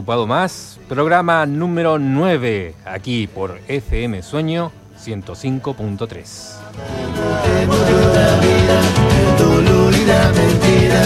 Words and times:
desocupado 0.00 0.26
más, 0.26 0.80
programa 0.88 1.44
número 1.44 1.98
9, 1.98 2.74
aquí 2.86 3.26
por 3.26 3.60
FM 3.68 4.22
Sueño 4.22 4.72
105.3. 4.98 6.08
Te 7.42 7.66
volvió 7.66 7.98
la 8.14 8.40
vida, 8.40 8.80
el 9.20 9.36
dolor 9.44 9.92
y 9.92 10.04
la 10.06 10.32
mentira, 10.32 11.02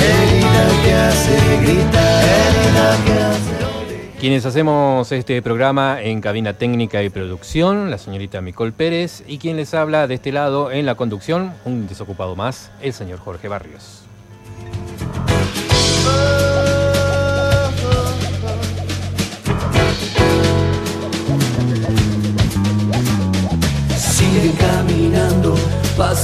herida 0.00 0.82
que 0.82 0.94
hace 0.94 1.36
gritar, 1.60 2.24
herida 2.24 3.04
que 3.04 3.12
hace 3.12 4.18
Quienes 4.18 4.46
hacemos 4.46 5.12
este 5.12 5.42
programa 5.42 6.00
en 6.00 6.22
cabina 6.22 6.54
técnica 6.54 7.02
y 7.02 7.10
producción, 7.10 7.90
la 7.90 7.98
señorita 7.98 8.40
Micol 8.40 8.72
Pérez, 8.72 9.24
y 9.26 9.36
quien 9.36 9.58
les 9.58 9.74
habla 9.74 10.06
de 10.06 10.14
este 10.14 10.32
lado 10.32 10.72
en 10.72 10.86
la 10.86 10.94
conducción, 10.94 11.52
un 11.66 11.86
desocupado 11.86 12.34
más, 12.34 12.70
el 12.80 12.94
señor 12.94 13.18
Jorge 13.18 13.48
Barrios. 13.48 14.04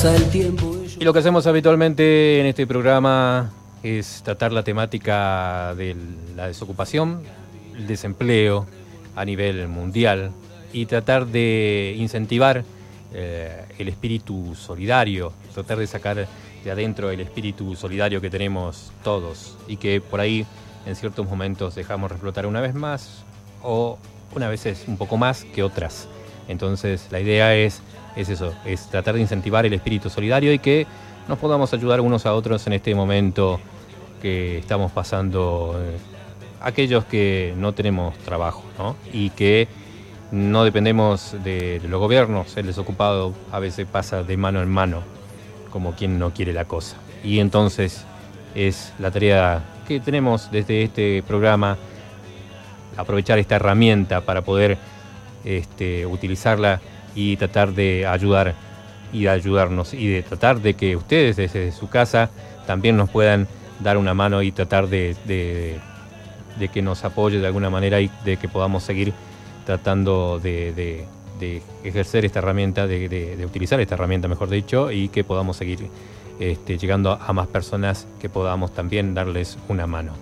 Y 0.03 1.05
lo 1.05 1.13
que 1.13 1.19
hacemos 1.19 1.47
habitualmente 1.47 2.41
en 2.41 2.47
este 2.47 2.67
programa 2.67 3.51
es 3.83 4.23
tratar 4.25 4.51
la 4.51 4.63
temática 4.63 5.75
de 5.75 5.95
la 6.35 6.47
desocupación, 6.47 7.21
el 7.77 7.87
desempleo 7.87 8.67
a 9.15 9.27
nivel 9.27 9.69
mundial 9.69 10.31
y 10.73 10.87
tratar 10.87 11.27
de 11.27 11.95
incentivar 11.99 12.65
eh, 13.13 13.67
el 13.79 13.89
espíritu 13.89 14.55
solidario, 14.55 15.35
tratar 15.53 15.77
de 15.77 15.87
sacar 15.87 16.27
de 16.65 16.71
adentro 16.71 17.11
el 17.11 17.21
espíritu 17.21 17.77
solidario 17.77 18.23
que 18.23 18.31
tenemos 18.31 18.93
todos 19.05 19.59
y 19.69 19.77
que 19.77 20.01
por 20.01 20.21
ahí 20.21 20.47
en 20.87 20.97
ciertos 20.97 21.29
momentos 21.29 21.75
dejamos 21.75 22.11
reflotar 22.11 22.47
una 22.47 22.63
vez 22.63 22.75
más 22.75 23.23
o 23.63 23.99
una 24.35 24.49
vez 24.49 24.65
es 24.65 24.85
un 24.89 24.97
poco 24.97 25.19
más 25.19 25.45
que 25.45 25.63
otras. 25.63 26.09
Entonces 26.49 27.07
la 27.11 27.21
idea 27.21 27.55
es, 27.55 27.83
es 28.17 28.29
eso, 28.29 28.53
es 28.65 28.87
tratar 28.89 29.15
de 29.15 29.21
incentivar 29.21 29.67
el 29.67 29.73
espíritu 29.73 30.11
solidario 30.11 30.53
y 30.53 30.59
que 30.59 30.87
nos 31.29 31.39
podamos 31.39 31.73
ayudar 31.73 32.01
unos 32.01 32.27
a 32.27 32.35
otros 32.35 32.67
en 32.67 32.73
este 32.73 32.95
momento 32.95 33.61
que 34.21 34.59
estamos 34.59 34.93
pasando 34.93 35.77
eh, 35.79 35.97
aquellos 36.61 37.05
que 37.05 37.55
no 37.57 37.73
tenemos 37.73 38.17
trabajo 38.19 38.65
¿no? 38.79 38.97
y 39.13 39.31
que 39.31 39.69
no 40.33 40.65
dependemos 40.65 41.37
de, 41.43 41.81
los 41.89 42.01
gobiernos, 42.01 42.57
el 42.57 42.67
desocupado 42.67 43.35
a 43.51 43.59
veces 43.59 43.87
pasa 43.87 44.23
de 44.23 44.37
mano 44.37 44.63
en 44.63 44.69
mano 44.69 45.03
como 45.71 45.93
quien 45.93 46.19
no 46.19 46.33
quiere 46.33 46.53
la 46.53 46.65
cosa. 46.65 46.97
Y 47.25 47.41
entonces 47.41 48.05
es 48.55 48.93
la 48.99 49.11
tarea 49.11 49.63
que 49.87 50.01
tenemos 50.01 50.51
desde 50.51 50.83
este 50.83 51.23
programa, 51.27 51.77
aprovechar 52.97 53.39
esta 53.39 53.57
herramienta 53.57 54.21
para 54.21 54.43
poder 54.43 54.79
este, 55.45 56.07
utilizarla 56.07 56.81
y 57.15 57.37
tratar 57.37 57.73
de 57.75 58.07
ayudar 58.07 58.55
y 59.13 59.23
de 59.25 59.31
ayudarnos 59.31 59.93
y 59.95 60.07
de 60.09 60.23
tratar 60.23 60.61
de 60.61 60.75
que 60.75 60.97
ustedes 60.97 61.37
desde 61.37 61.73
su 61.73 61.89
casa 61.89 62.31
también 62.67 62.97
nos 62.97 63.11
puedan 63.11 63.49
dar 63.81 63.97
una 63.97 64.15
mano 64.15 64.43
y 64.43 64.53
tratar 64.53 64.89
de, 64.89 65.17
de- 65.27 65.81
que 66.73 66.83
nos 66.83 67.05
apoye 67.05 67.39
de 67.39 67.47
alguna 67.47 67.71
manera 67.71 68.01
y 68.03 68.11
de 68.25 68.37
que 68.37 68.47
podamos 68.47 68.83
seguir 68.83 69.15
tratando 69.65 70.39
de, 70.39 70.73
de- 70.75 71.07
de 71.39 71.63
ejercer 71.85 72.27
esta 72.27 72.41
herramienta, 72.41 72.87
de, 72.87 73.09
de- 73.09 73.35
de 73.37 73.47
utilizar 73.47 73.81
esta 73.81 73.95
herramienta, 73.95 74.29
mejor 74.29 74.51
dicho, 74.51 74.91
y 74.93 75.09
que 75.09 75.25
podamos 75.25 75.57
seguir 75.57 75.89
este, 76.39 76.77
llegando 76.77 77.13
a 77.13 77.33
más 77.33 77.47
personas 77.47 78.07
que 78.21 78.29
podamos 78.29 78.75
también 78.75 79.15
darles 79.15 79.57
una 79.69 79.87
mano. 79.87 80.13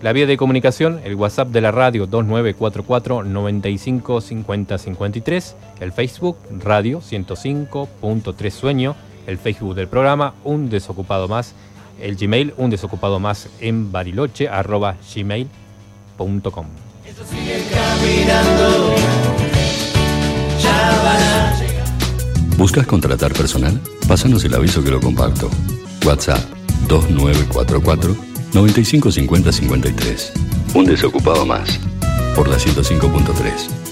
La 0.00 0.12
vía 0.12 0.26
de 0.26 0.36
comunicación, 0.36 1.00
el 1.02 1.16
WhatsApp 1.16 1.48
de 1.48 1.60
la 1.60 1.72
radio 1.72 2.06
2944 2.06 3.24
95 3.24 4.20
50 4.20 4.78
53, 4.78 5.56
el 5.80 5.92
Facebook 5.92 6.38
Radio 6.62 7.00
105.3 7.00 8.50
Sueño, 8.50 8.94
el 9.26 9.38
Facebook 9.38 9.74
del 9.74 9.88
programa 9.88 10.34
Un 10.44 10.70
Desocupado 10.70 11.26
Más, 11.26 11.54
el 12.00 12.14
Gmail 12.14 12.54
Un 12.58 12.70
Desocupado 12.70 13.18
Más 13.18 13.48
en 13.60 13.90
Bariloche 13.90 14.48
arroba 14.48 14.94
gmail.com. 15.14 16.66
Ellos 17.04 17.26
siguen 17.28 17.64
caminando, 17.68 18.94
ya 20.62 21.02
van 21.02 21.22
a 21.22 21.60
llegar. 21.60 22.56
¿Buscas 22.56 22.86
contratar 22.86 23.32
personal? 23.32 23.80
Pásanos 24.06 24.44
el 24.44 24.54
aviso 24.54 24.84
que 24.84 24.92
lo 24.92 25.00
comparto. 25.00 25.50
WhatsApp 26.06 26.44
2944 26.86 28.27
9550 28.52 29.52
53. 29.52 30.32
Un 30.74 30.84
desocupado 30.84 31.44
más. 31.44 31.78
Por 32.34 32.48
la 32.48 32.56
105.3. 32.56 33.87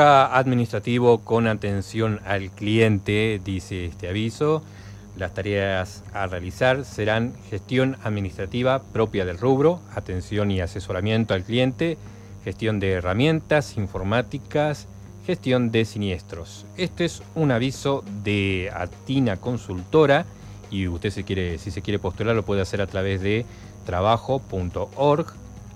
administrativo 0.00 1.18
con 1.18 1.46
atención 1.46 2.20
al 2.24 2.50
cliente, 2.50 3.40
dice 3.44 3.86
este 3.86 4.08
aviso. 4.08 4.62
Las 5.16 5.34
tareas 5.34 6.02
a 6.14 6.26
realizar 6.26 6.84
serán 6.86 7.34
gestión 7.50 7.98
administrativa 8.02 8.82
propia 8.82 9.26
del 9.26 9.38
rubro, 9.38 9.80
atención 9.94 10.50
y 10.50 10.60
asesoramiento 10.60 11.34
al 11.34 11.44
cliente, 11.44 11.98
gestión 12.44 12.80
de 12.80 12.92
herramientas 12.92 13.76
informáticas, 13.76 14.88
gestión 15.26 15.70
de 15.70 15.84
siniestros. 15.84 16.64
Este 16.78 17.04
es 17.04 17.22
un 17.34 17.50
aviso 17.50 18.02
de 18.24 18.72
Atina 18.74 19.36
Consultora 19.36 20.24
y 20.70 20.88
usted 20.88 21.10
se 21.10 21.24
quiere, 21.24 21.58
si 21.58 21.70
se 21.70 21.82
quiere 21.82 21.98
postular 21.98 22.34
lo 22.34 22.44
puede 22.44 22.62
hacer 22.62 22.80
a 22.80 22.86
través 22.86 23.20
de 23.20 23.44
trabajo.org, 23.84 25.26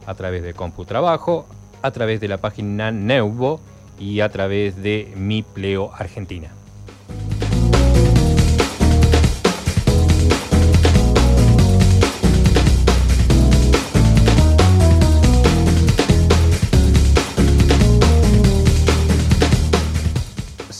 a 0.06 0.14
través 0.14 0.42
de 0.42 0.54
CompuTrabajo, 0.54 1.46
a 1.82 1.90
través 1.90 2.20
de 2.20 2.28
la 2.28 2.38
página 2.38 2.90
Neuvo 2.90 3.60
y 3.98 4.20
a 4.20 4.28
través 4.28 4.82
de 4.82 5.12
Mi 5.16 5.42
Pleo 5.42 5.92
Argentina. 5.94 6.50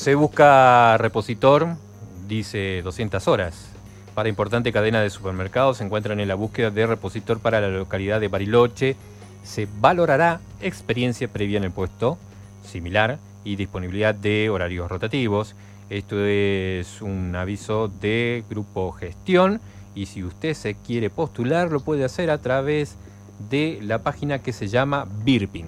Se 0.07 0.15
busca 0.15 0.97
repositor, 0.99 1.67
dice 2.29 2.81
200 2.83 3.27
horas. 3.27 3.73
Para 4.15 4.29
importante 4.29 4.73
cadena 4.73 5.01
de 5.01 5.11
supermercados 5.11 5.79
se 5.79 5.85
encuentran 5.85 6.21
en 6.21 6.29
la 6.29 6.37
búsqueda 6.37 6.71
de 6.71 6.87
repositor 6.87 7.41
para 7.41 7.61
la 7.61 7.69
localidad 7.69 8.21
de 8.21 8.29
Bariloche. 8.29 8.95
Se 9.43 9.67
valorará 9.81 10.39
experiencia 10.61 11.27
previa 11.27 11.59
en 11.59 11.65
el 11.65 11.73
puesto, 11.73 12.19
similar, 12.67 13.19
y 13.47 13.57
disponibilidad 13.57 14.15
de 14.15 14.51
horarios 14.51 14.91
rotativos. 14.91 15.55
Esto 15.89 16.25
es 16.27 17.01
un 17.01 17.35
aviso 17.37 17.89
de 17.89 18.45
Grupo 18.51 18.91
Gestión 18.93 19.61
y 19.95 20.07
si 20.07 20.25
usted 20.25 20.53
se 20.55 20.75
quiere 20.75 21.09
postular 21.11 21.71
lo 21.71 21.81
puede 21.81 22.05
hacer 22.05 22.31
a 22.31 22.39
través 22.39 22.97
de 23.49 23.79
la 23.83 24.03
página 24.03 24.41
que 24.41 24.53
se 24.53 24.67
llama 24.67 25.07
Birpin. 25.25 25.67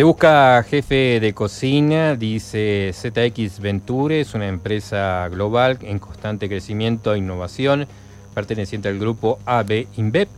Se 0.00 0.04
busca 0.04 0.62
jefe 0.62 1.20
de 1.20 1.34
cocina, 1.34 2.16
dice 2.16 2.90
ZX 2.94 3.60
Venture, 3.60 4.22
es 4.22 4.32
una 4.32 4.48
empresa 4.48 5.28
global 5.28 5.76
en 5.82 5.98
constante 5.98 6.48
crecimiento 6.48 7.12
e 7.12 7.18
innovación, 7.18 7.86
perteneciente 8.32 8.88
al 8.88 8.98
grupo 8.98 9.38
AB 9.44 9.88
InBev, 9.98 10.28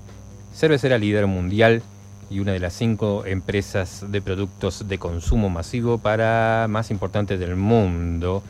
cervecera 0.53 0.99
líder 0.99 1.29
mundial 1.29 1.81
y 2.29 2.41
una 2.41 2.51
de 2.51 2.59
las 2.59 2.73
cinco 2.73 3.25
empresas 3.25 4.05
de 4.11 4.21
productos 4.21 4.89
de 4.89 4.99
consumo 4.99 5.49
masivo 5.49 5.99
para 5.99 6.67
más 6.69 6.91
importantes 6.91 7.39
del 7.39 7.55
mundo. 7.55 8.43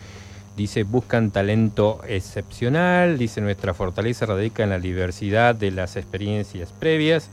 Dice, 0.57 0.83
buscan 0.83 1.31
talento 1.31 2.01
excepcional, 2.09 3.19
dice, 3.19 3.43
nuestra 3.43 3.75
fortaleza 3.75 4.25
radica 4.25 4.63
en 4.63 4.71
la 4.71 4.79
diversidad 4.79 5.55
de 5.55 5.73
las 5.73 5.97
experiencias 5.97 6.73
previas 6.73 7.29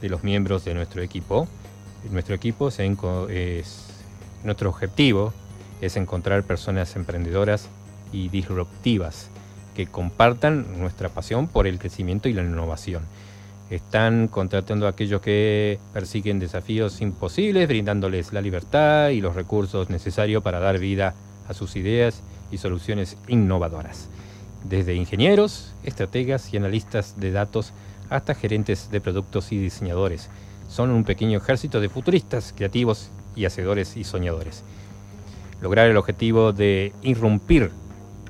de 0.00 0.08
los 0.08 0.22
miembros 0.22 0.64
de 0.64 0.74
nuestro 0.74 1.02
equipo. 1.02 1.48
Nuestro 2.10 2.34
equipo 2.34 2.68
es, 2.68 3.86
nuestro 4.44 4.70
objetivo 4.70 5.32
es 5.80 5.96
encontrar 5.96 6.42
personas 6.44 6.96
emprendedoras 6.96 7.68
y 8.12 8.28
disruptivas 8.28 9.28
que 9.74 9.86
compartan 9.86 10.78
nuestra 10.78 11.08
pasión 11.08 11.48
por 11.48 11.66
el 11.66 11.78
crecimiento 11.78 12.28
y 12.28 12.32
la 12.32 12.42
innovación. 12.42 13.02
Están 13.70 14.28
contratando 14.28 14.86
a 14.86 14.90
aquellos 14.90 15.20
que 15.20 15.78
persiguen 15.92 16.38
desafíos 16.38 17.00
imposibles, 17.02 17.68
brindándoles 17.68 18.32
la 18.32 18.40
libertad 18.40 19.10
y 19.10 19.20
los 19.20 19.34
recursos 19.34 19.90
necesarios 19.90 20.42
para 20.42 20.58
dar 20.58 20.78
vida 20.78 21.14
a 21.48 21.54
sus 21.54 21.76
ideas 21.76 22.22
y 22.50 22.58
soluciones 22.58 23.18
innovadoras. 23.28 24.08
Desde 24.64 24.94
ingenieros, 24.94 25.74
estrategas 25.84 26.52
y 26.52 26.56
analistas 26.56 27.20
de 27.20 27.30
datos 27.30 27.72
hasta 28.08 28.34
gerentes 28.34 28.90
de 28.90 29.00
productos 29.00 29.52
y 29.52 29.58
diseñadores. 29.58 30.30
Son 30.68 30.90
un 30.90 31.04
pequeño 31.04 31.38
ejército 31.38 31.80
de 31.80 31.88
futuristas, 31.88 32.54
creativos 32.56 33.10
y 33.34 33.44
hacedores 33.44 33.96
y 33.96 34.04
soñadores. 34.04 34.62
Lograr 35.60 35.88
el 35.88 35.96
objetivo 35.96 36.52
de 36.52 36.92
irrumpir 37.02 37.70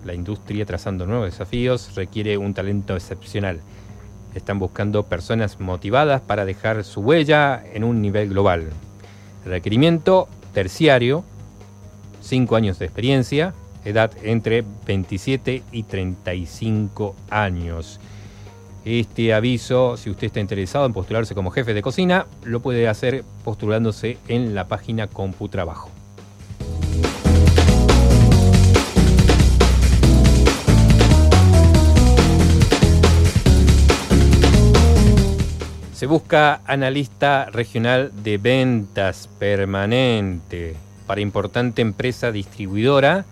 la 0.05 0.15
industria 0.15 0.65
trazando 0.65 1.07
nuevos 1.07 1.31
desafíos 1.31 1.95
requiere 1.95 2.39
un 2.39 2.55
talento 2.55 2.95
excepcional 2.95 3.61
están 4.35 4.59
buscando 4.59 5.05
personas 5.05 5.61
motivadas 5.61 6.21
para 6.21 6.45
dejar 6.45 6.85
su 6.85 7.01
huella 7.01 7.63
en 7.73 7.85
un 7.85 8.01
nivel 8.01 8.31
global. 8.31 8.71
Requerimiento 9.45 10.29
terciario, 10.53 11.25
5 12.23 12.57
años 12.57 12.79
de 12.79 12.87
experiencia, 12.87 13.55
edad 13.85 14.11
entre 14.23 14.65
27 14.87 15.63
y 15.71 15.83
35 15.85 17.15
años. 17.31 18.01
Este 18.91 19.35
aviso, 19.35 19.99
si 19.99 20.09
usted 20.09 20.29
está 20.29 20.41
interesado 20.41 20.87
en 20.87 20.95
postularse 20.95 21.35
como 21.35 21.51
jefe 21.51 21.75
de 21.75 21.83
cocina, 21.83 22.25
lo 22.43 22.61
puede 22.61 22.89
hacer 22.89 23.23
postulándose 23.45 24.17
en 24.29 24.55
la 24.55 24.67
página 24.67 25.09
CompuTrabajo. 25.09 25.91
Se 35.93 36.07
busca 36.07 36.63
analista 36.65 37.51
regional 37.53 38.11
de 38.25 38.39
ventas 38.39 39.29
permanente 39.39 40.77
para 41.07 41.21
importante 41.21 41.83
empresa 41.83 42.33
distribuidora. 42.33 43.27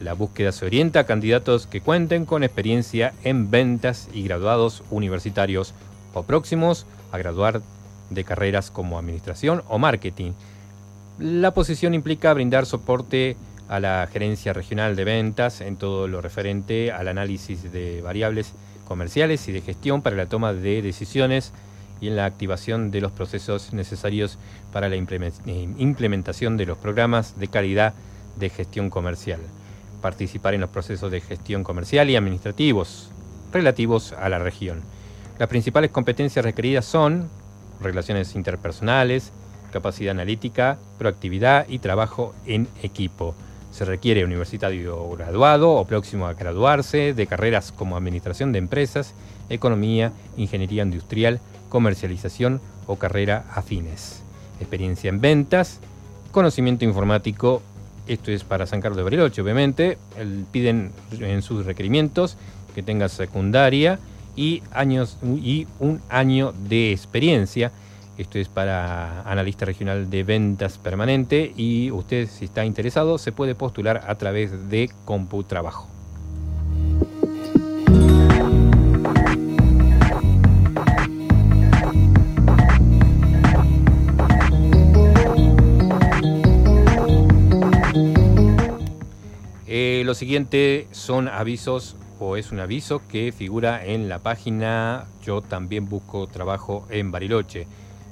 La 0.00 0.14
búsqueda 0.14 0.52
se 0.52 0.66
orienta 0.66 1.00
a 1.00 1.06
candidatos 1.06 1.66
que 1.66 1.80
cuenten 1.80 2.24
con 2.24 2.42
experiencia 2.44 3.14
en 3.22 3.50
ventas 3.50 4.08
y 4.12 4.22
graduados 4.22 4.82
universitarios 4.90 5.74
o 6.12 6.22
próximos 6.24 6.86
a 7.12 7.18
graduar 7.18 7.62
de 8.10 8.24
carreras 8.24 8.70
como 8.70 8.98
administración 8.98 9.62
o 9.68 9.78
marketing. 9.78 10.32
La 11.18 11.54
posición 11.54 11.94
implica 11.94 12.34
brindar 12.34 12.66
soporte 12.66 13.36
a 13.68 13.80
la 13.80 14.08
gerencia 14.12 14.52
regional 14.52 14.96
de 14.96 15.04
ventas 15.04 15.60
en 15.60 15.76
todo 15.76 16.08
lo 16.08 16.20
referente 16.20 16.92
al 16.92 17.08
análisis 17.08 17.72
de 17.72 18.02
variables 18.02 18.52
comerciales 18.86 19.48
y 19.48 19.52
de 19.52 19.62
gestión 19.62 20.02
para 20.02 20.16
la 20.16 20.26
toma 20.26 20.52
de 20.52 20.82
decisiones 20.82 21.52
y 22.00 22.08
en 22.08 22.16
la 22.16 22.26
activación 22.26 22.90
de 22.90 23.00
los 23.00 23.12
procesos 23.12 23.72
necesarios 23.72 24.38
para 24.72 24.88
la 24.88 24.96
eh, 24.96 25.68
implementación 25.78 26.56
de 26.56 26.66
los 26.66 26.76
programas 26.76 27.38
de 27.38 27.48
calidad 27.48 27.94
de 28.36 28.50
gestión 28.50 28.90
comercial. 28.90 29.40
Participar 30.04 30.52
en 30.52 30.60
los 30.60 30.68
procesos 30.68 31.10
de 31.10 31.22
gestión 31.22 31.64
comercial 31.64 32.10
y 32.10 32.16
administrativos 32.16 33.08
relativos 33.50 34.12
a 34.12 34.28
la 34.28 34.38
región. 34.38 34.82
Las 35.38 35.48
principales 35.48 35.90
competencias 35.90 36.44
requeridas 36.44 36.84
son 36.84 37.30
relaciones 37.80 38.34
interpersonales, 38.34 39.32
capacidad 39.72 40.10
analítica, 40.10 40.76
proactividad 40.98 41.66
y 41.70 41.78
trabajo 41.78 42.34
en 42.44 42.68
equipo. 42.82 43.34
Se 43.72 43.86
requiere 43.86 44.26
universitario 44.26 45.08
graduado 45.12 45.72
o 45.72 45.86
próximo 45.86 46.26
a 46.26 46.34
graduarse 46.34 47.14
de 47.14 47.26
carreras 47.26 47.72
como 47.72 47.96
administración 47.96 48.52
de 48.52 48.58
empresas, 48.58 49.14
economía, 49.48 50.12
ingeniería 50.36 50.82
industrial, 50.82 51.40
comercialización 51.70 52.60
o 52.86 52.96
carrera 52.96 53.46
afines. 53.54 54.22
Experiencia 54.60 55.08
en 55.08 55.22
ventas, 55.22 55.80
conocimiento 56.30 56.84
informático, 56.84 57.62
esto 58.06 58.30
es 58.30 58.44
para 58.44 58.66
San 58.66 58.80
Carlos 58.80 58.96
de 58.96 59.02
Bariloche, 59.02 59.42
obviamente. 59.42 59.98
piden 60.52 60.92
en 61.18 61.42
sus 61.42 61.64
requerimientos 61.66 62.36
que 62.74 62.82
tenga 62.82 63.08
secundaria 63.08 63.98
y, 64.36 64.62
años, 64.72 65.18
y 65.22 65.66
un 65.78 66.00
año 66.08 66.52
de 66.52 66.92
experiencia. 66.92 67.72
Esto 68.18 68.38
es 68.38 68.48
para 68.48 69.22
analista 69.22 69.64
regional 69.64 70.08
de 70.08 70.22
ventas 70.22 70.78
permanente 70.78 71.52
y 71.56 71.90
usted 71.90 72.28
si 72.28 72.44
está 72.44 72.64
interesado 72.64 73.18
se 73.18 73.32
puede 73.32 73.56
postular 73.56 74.04
a 74.06 74.14
través 74.16 74.68
de 74.68 74.90
CompuTrabajo. 75.04 75.88
Eh, 89.76 90.04
lo 90.04 90.14
siguiente 90.14 90.86
son 90.92 91.26
avisos 91.26 91.96
o 92.20 92.36
es 92.36 92.52
un 92.52 92.60
aviso 92.60 93.02
que 93.08 93.32
figura 93.32 93.84
en 93.84 94.08
la 94.08 94.20
página 94.20 95.06
Yo 95.24 95.42
también 95.42 95.88
busco 95.88 96.28
trabajo 96.28 96.86
en 96.90 97.10
Bariloche. 97.10 97.66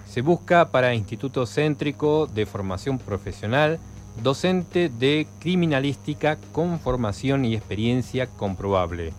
Se 0.04 0.22
busca 0.22 0.72
para 0.72 0.92
Instituto 0.92 1.46
Céntrico 1.46 2.26
de 2.26 2.46
Formación 2.46 2.98
Profesional 2.98 3.78
docente 4.24 4.88
de 4.88 5.28
criminalística 5.38 6.36
con 6.50 6.80
formación 6.80 7.44
y 7.44 7.54
experiencia 7.54 8.26
comprobable. 8.26 9.12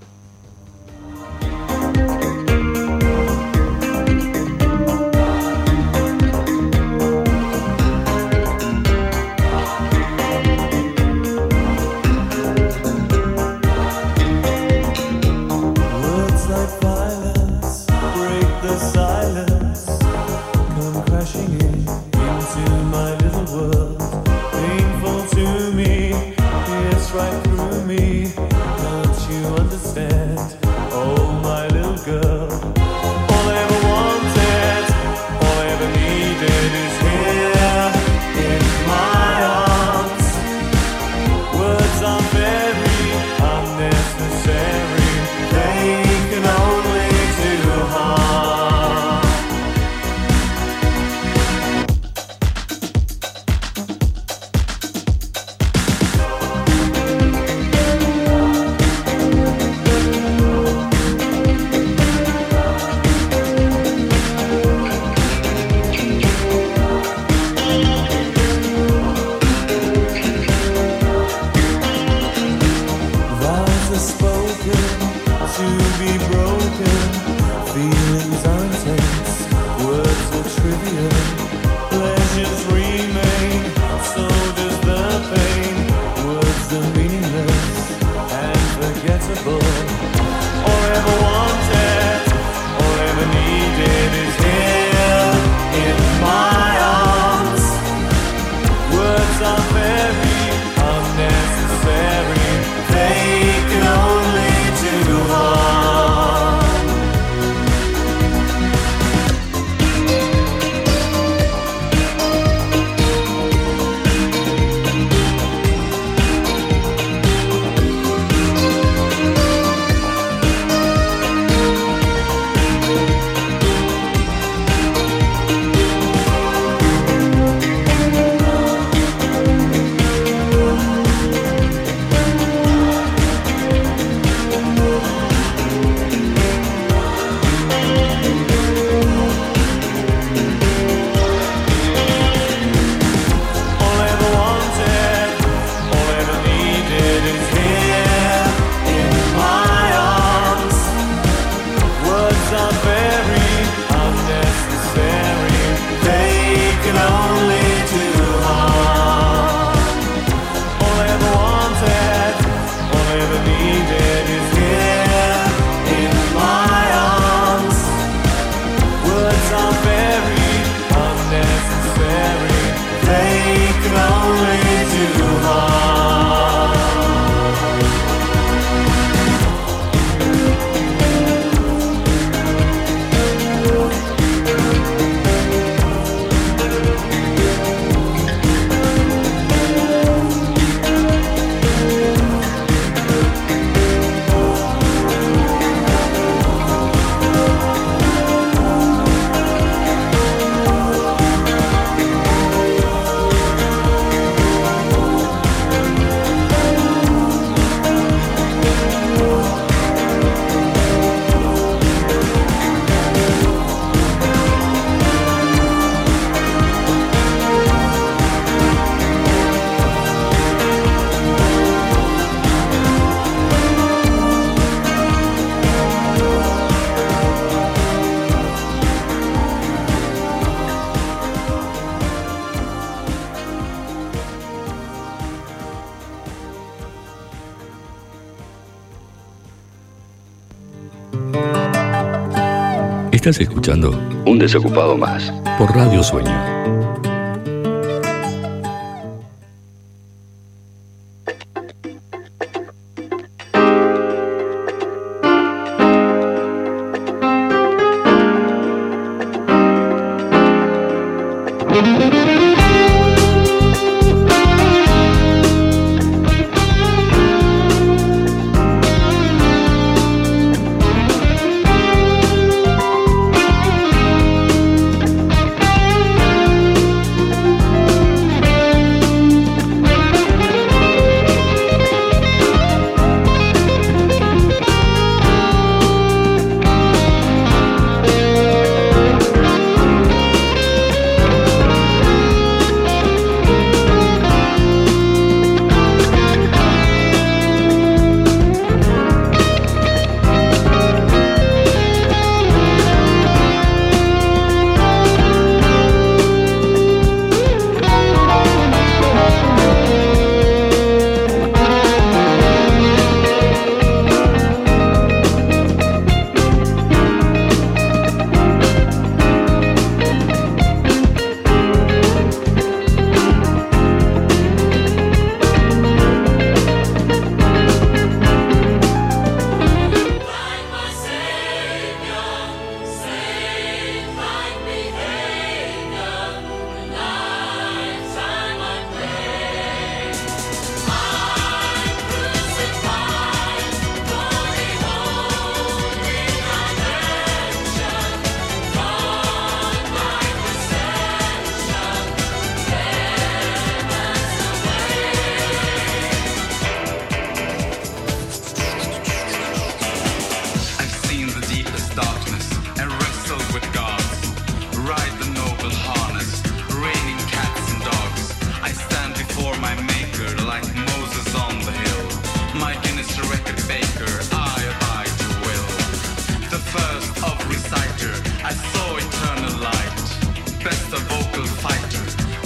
Estás 243.27 243.41
escuchando 243.41 243.91
Un 244.25 244.39
Desocupado 244.39 244.97
Más. 244.97 245.33
por 245.57 245.75
Radio 245.75 246.01
Sueño 246.01 246.56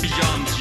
beyond 0.02 0.61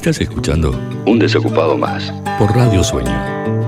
Estás 0.00 0.18
escuchando 0.22 0.70
Un 1.04 1.18
Desocupado 1.18 1.76
Más 1.76 2.10
por 2.38 2.56
Radio 2.56 2.82
Sueño. 2.82 3.59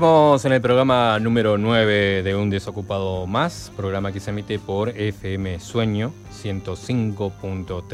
Seguimos 0.00 0.46
en 0.46 0.52
el 0.52 0.62
programa 0.62 1.18
número 1.18 1.58
9 1.58 2.22
de 2.22 2.34
Un 2.34 2.48
Desocupado 2.48 3.26
Más, 3.26 3.70
programa 3.76 4.12
que 4.12 4.20
se 4.20 4.30
emite 4.30 4.58
por 4.58 4.88
FM 4.88 5.60
Sueño 5.60 6.14
105.3. 6.42 7.84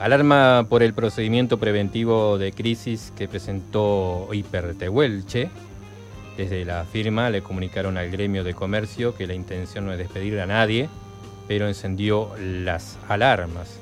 Alarma 0.00 0.66
por 0.68 0.82
el 0.82 0.92
procedimiento 0.92 1.58
preventivo 1.58 2.36
de 2.36 2.50
crisis 2.50 3.12
que 3.16 3.28
presentó 3.28 4.26
Hipertehuelche. 4.32 5.50
Desde 6.36 6.64
la 6.64 6.82
firma 6.82 7.30
le 7.30 7.42
comunicaron 7.42 7.96
al 7.96 8.10
gremio 8.10 8.42
de 8.42 8.54
comercio 8.54 9.14
que 9.14 9.28
la 9.28 9.34
intención 9.34 9.86
no 9.86 9.92
es 9.92 9.98
despedir 9.98 10.40
a 10.40 10.46
nadie, 10.46 10.88
pero 11.46 11.68
encendió 11.68 12.32
las 12.40 12.98
alarmas. 13.08 13.78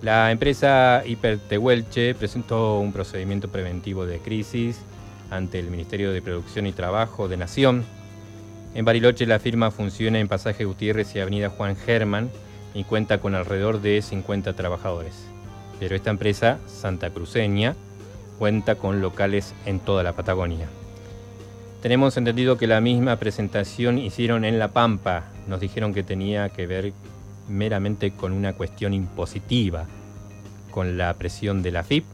La 0.00 0.30
empresa 0.30 1.02
Hipertehuelche 1.04 2.14
presentó 2.14 2.78
un 2.78 2.94
procedimiento 2.94 3.48
preventivo 3.48 4.06
de 4.06 4.20
crisis 4.20 4.80
ante 5.30 5.58
el 5.58 5.70
Ministerio 5.70 6.12
de 6.12 6.22
Producción 6.22 6.66
y 6.66 6.72
Trabajo 6.72 7.28
de 7.28 7.36
Nación. 7.36 7.84
En 8.74 8.84
Bariloche 8.84 9.26
la 9.26 9.38
firma 9.38 9.70
funciona 9.70 10.18
en 10.18 10.28
Pasaje 10.28 10.64
Gutiérrez 10.64 11.14
y 11.14 11.20
Avenida 11.20 11.50
Juan 11.50 11.76
Germán 11.76 12.30
y 12.74 12.84
cuenta 12.84 13.18
con 13.18 13.34
alrededor 13.34 13.80
de 13.80 14.02
50 14.02 14.52
trabajadores. 14.54 15.14
Pero 15.80 15.96
esta 15.96 16.10
empresa, 16.10 16.58
Santa 16.66 17.10
Cruceña, 17.10 17.74
cuenta 18.38 18.76
con 18.76 19.00
locales 19.00 19.54
en 19.66 19.80
toda 19.80 20.02
la 20.02 20.12
Patagonia. 20.12 20.68
Tenemos 21.82 22.16
entendido 22.16 22.58
que 22.58 22.66
la 22.66 22.80
misma 22.80 23.16
presentación 23.16 23.98
hicieron 23.98 24.44
en 24.44 24.58
La 24.58 24.68
Pampa. 24.68 25.24
Nos 25.46 25.60
dijeron 25.60 25.94
que 25.94 26.02
tenía 26.02 26.48
que 26.48 26.66
ver 26.66 26.92
meramente 27.48 28.10
con 28.10 28.32
una 28.32 28.52
cuestión 28.52 28.92
impositiva, 28.94 29.86
con 30.70 30.98
la 30.98 31.14
presión 31.14 31.62
de 31.62 31.70
la 31.70 31.84
FIP 31.84 32.04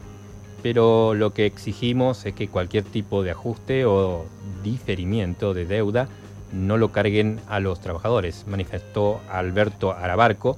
pero 0.65 1.13
lo 1.13 1.31
que 1.31 1.45
exigimos 1.45 2.25
es 2.25 2.33
que 2.33 2.47
cualquier 2.47 2.83
tipo 2.83 3.21
de 3.21 3.29
ajuste 3.29 3.85
o 3.85 4.25
diferimiento 4.63 5.53
de 5.53 5.67
deuda 5.67 6.07
no 6.51 6.79
lo 6.79 6.91
carguen 6.91 7.39
a 7.47 7.59
los 7.59 7.79
trabajadores, 7.79 8.45
manifestó 8.47 9.21
Alberto 9.29 9.91
Arabarco, 9.91 10.57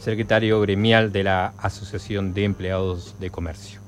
secretario 0.00 0.60
gremial 0.60 1.12
de 1.12 1.22
la 1.22 1.52
Asociación 1.58 2.34
de 2.34 2.42
Empleados 2.42 3.14
de 3.20 3.30
Comercio. 3.30 3.78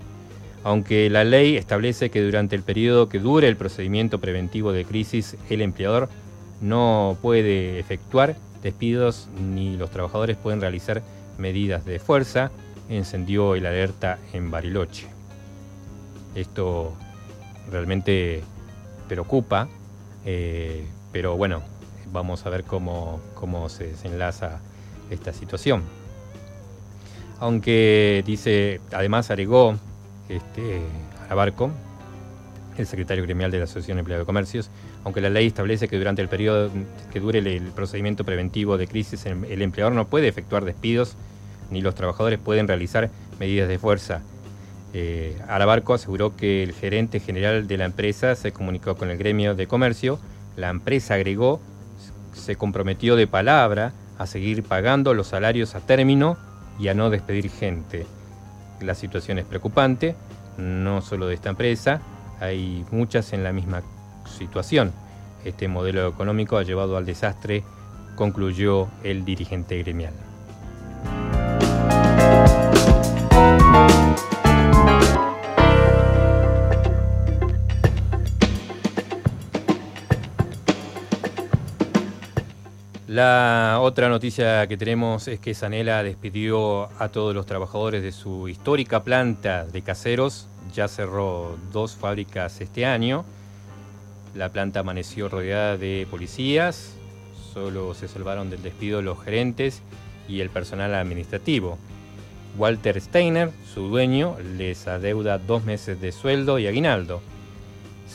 Aunque 0.62 1.10
la 1.10 1.24
ley 1.24 1.56
establece 1.56 2.10
que 2.10 2.22
durante 2.22 2.54
el 2.54 2.62
periodo 2.62 3.08
que 3.08 3.18
dure 3.18 3.48
el 3.48 3.56
procedimiento 3.56 4.20
preventivo 4.20 4.70
de 4.70 4.84
crisis 4.84 5.36
el 5.50 5.62
empleador 5.62 6.08
no 6.60 7.18
puede 7.20 7.80
efectuar 7.80 8.36
despidos 8.62 9.26
ni 9.36 9.76
los 9.76 9.90
trabajadores 9.90 10.36
pueden 10.36 10.60
realizar 10.60 11.02
medidas 11.38 11.84
de 11.84 11.98
fuerza, 11.98 12.52
encendió 12.88 13.56
el 13.56 13.66
alerta 13.66 14.20
en 14.32 14.52
Bariloche. 14.52 15.15
Esto 16.36 16.92
realmente 17.70 18.44
preocupa, 19.08 19.68
eh, 20.26 20.84
pero 21.10 21.36
bueno, 21.36 21.62
vamos 22.12 22.44
a 22.44 22.50
ver 22.50 22.64
cómo, 22.64 23.20
se 23.68 23.88
desenlaza 23.88 24.60
esta 25.10 25.32
situación. 25.32 25.82
Aunque 27.40 28.22
dice, 28.26 28.80
además 28.92 29.30
agregó 29.30 29.76
este, 30.28 30.82
Barco, 31.34 31.70
el 32.76 32.86
secretario 32.86 33.24
gremial 33.24 33.50
de 33.50 33.58
la 33.58 33.64
Asociación 33.64 33.98
Empleado 33.98 34.22
de 34.22 34.26
Comercios, 34.26 34.70
aunque 35.04 35.22
la 35.22 35.30
ley 35.30 35.46
establece 35.46 35.88
que 35.88 35.96
durante 35.96 36.20
el 36.20 36.28
periodo 36.28 36.70
que 37.10 37.20
dure 37.20 37.38
el, 37.38 37.62
procedimiento 37.72 38.24
preventivo 38.24 38.76
de 38.76 38.86
crisis 38.86 39.24
el 39.24 39.62
empleador 39.62 39.94
no 39.94 40.06
puede 40.06 40.28
efectuar 40.28 40.66
despidos 40.66 41.16
ni 41.70 41.80
los 41.80 41.94
trabajadores 41.94 42.38
pueden 42.38 42.68
realizar 42.68 43.10
medidas 43.38 43.68
de 43.68 43.78
fuerza 43.78 44.20
eh, 44.98 45.36
Arabarco 45.46 45.92
aseguró 45.92 46.36
que 46.36 46.62
el 46.62 46.72
gerente 46.72 47.20
general 47.20 47.66
de 47.66 47.76
la 47.76 47.84
empresa 47.84 48.34
se 48.34 48.52
comunicó 48.52 48.96
con 48.96 49.10
el 49.10 49.18
gremio 49.18 49.54
de 49.54 49.66
comercio. 49.66 50.18
La 50.56 50.70
empresa 50.70 51.12
agregó, 51.12 51.60
se 52.32 52.56
comprometió 52.56 53.14
de 53.14 53.26
palabra 53.26 53.92
a 54.16 54.26
seguir 54.26 54.62
pagando 54.62 55.12
los 55.12 55.26
salarios 55.26 55.74
a 55.74 55.80
término 55.80 56.38
y 56.78 56.88
a 56.88 56.94
no 56.94 57.10
despedir 57.10 57.50
gente. 57.50 58.06
La 58.80 58.94
situación 58.94 59.36
es 59.36 59.44
preocupante, 59.44 60.14
no 60.56 61.02
solo 61.02 61.26
de 61.26 61.34
esta 61.34 61.50
empresa, 61.50 62.00
hay 62.40 62.86
muchas 62.90 63.34
en 63.34 63.44
la 63.44 63.52
misma 63.52 63.82
situación. 64.38 64.92
Este 65.44 65.68
modelo 65.68 66.08
económico 66.08 66.56
ha 66.56 66.62
llevado 66.62 66.96
al 66.96 67.04
desastre, 67.04 67.64
concluyó 68.14 68.88
el 69.04 69.26
dirigente 69.26 69.76
gremial. 69.82 70.14
La 83.16 83.78
otra 83.80 84.10
noticia 84.10 84.66
que 84.66 84.76
tenemos 84.76 85.26
es 85.26 85.40
que 85.40 85.54
Sanela 85.54 86.02
despidió 86.02 86.90
a 87.00 87.08
todos 87.08 87.34
los 87.34 87.46
trabajadores 87.46 88.02
de 88.02 88.12
su 88.12 88.46
histórica 88.46 89.04
planta 89.04 89.64
de 89.64 89.80
caseros. 89.80 90.48
Ya 90.74 90.86
cerró 90.86 91.56
dos 91.72 91.96
fábricas 91.96 92.60
este 92.60 92.84
año. 92.84 93.24
La 94.34 94.50
planta 94.50 94.80
amaneció 94.80 95.30
rodeada 95.30 95.78
de 95.78 96.06
policías. 96.10 96.94
Solo 97.54 97.94
se 97.94 98.06
salvaron 98.06 98.50
del 98.50 98.62
despido 98.62 99.00
los 99.00 99.18
gerentes 99.24 99.80
y 100.28 100.42
el 100.42 100.50
personal 100.50 100.94
administrativo. 100.94 101.78
Walter 102.58 103.00
Steiner, 103.00 103.50
su 103.72 103.88
dueño, 103.88 104.36
les 104.58 104.86
adeuda 104.88 105.38
dos 105.38 105.64
meses 105.64 105.98
de 106.02 106.12
sueldo 106.12 106.58
y 106.58 106.66
aguinaldo. 106.66 107.22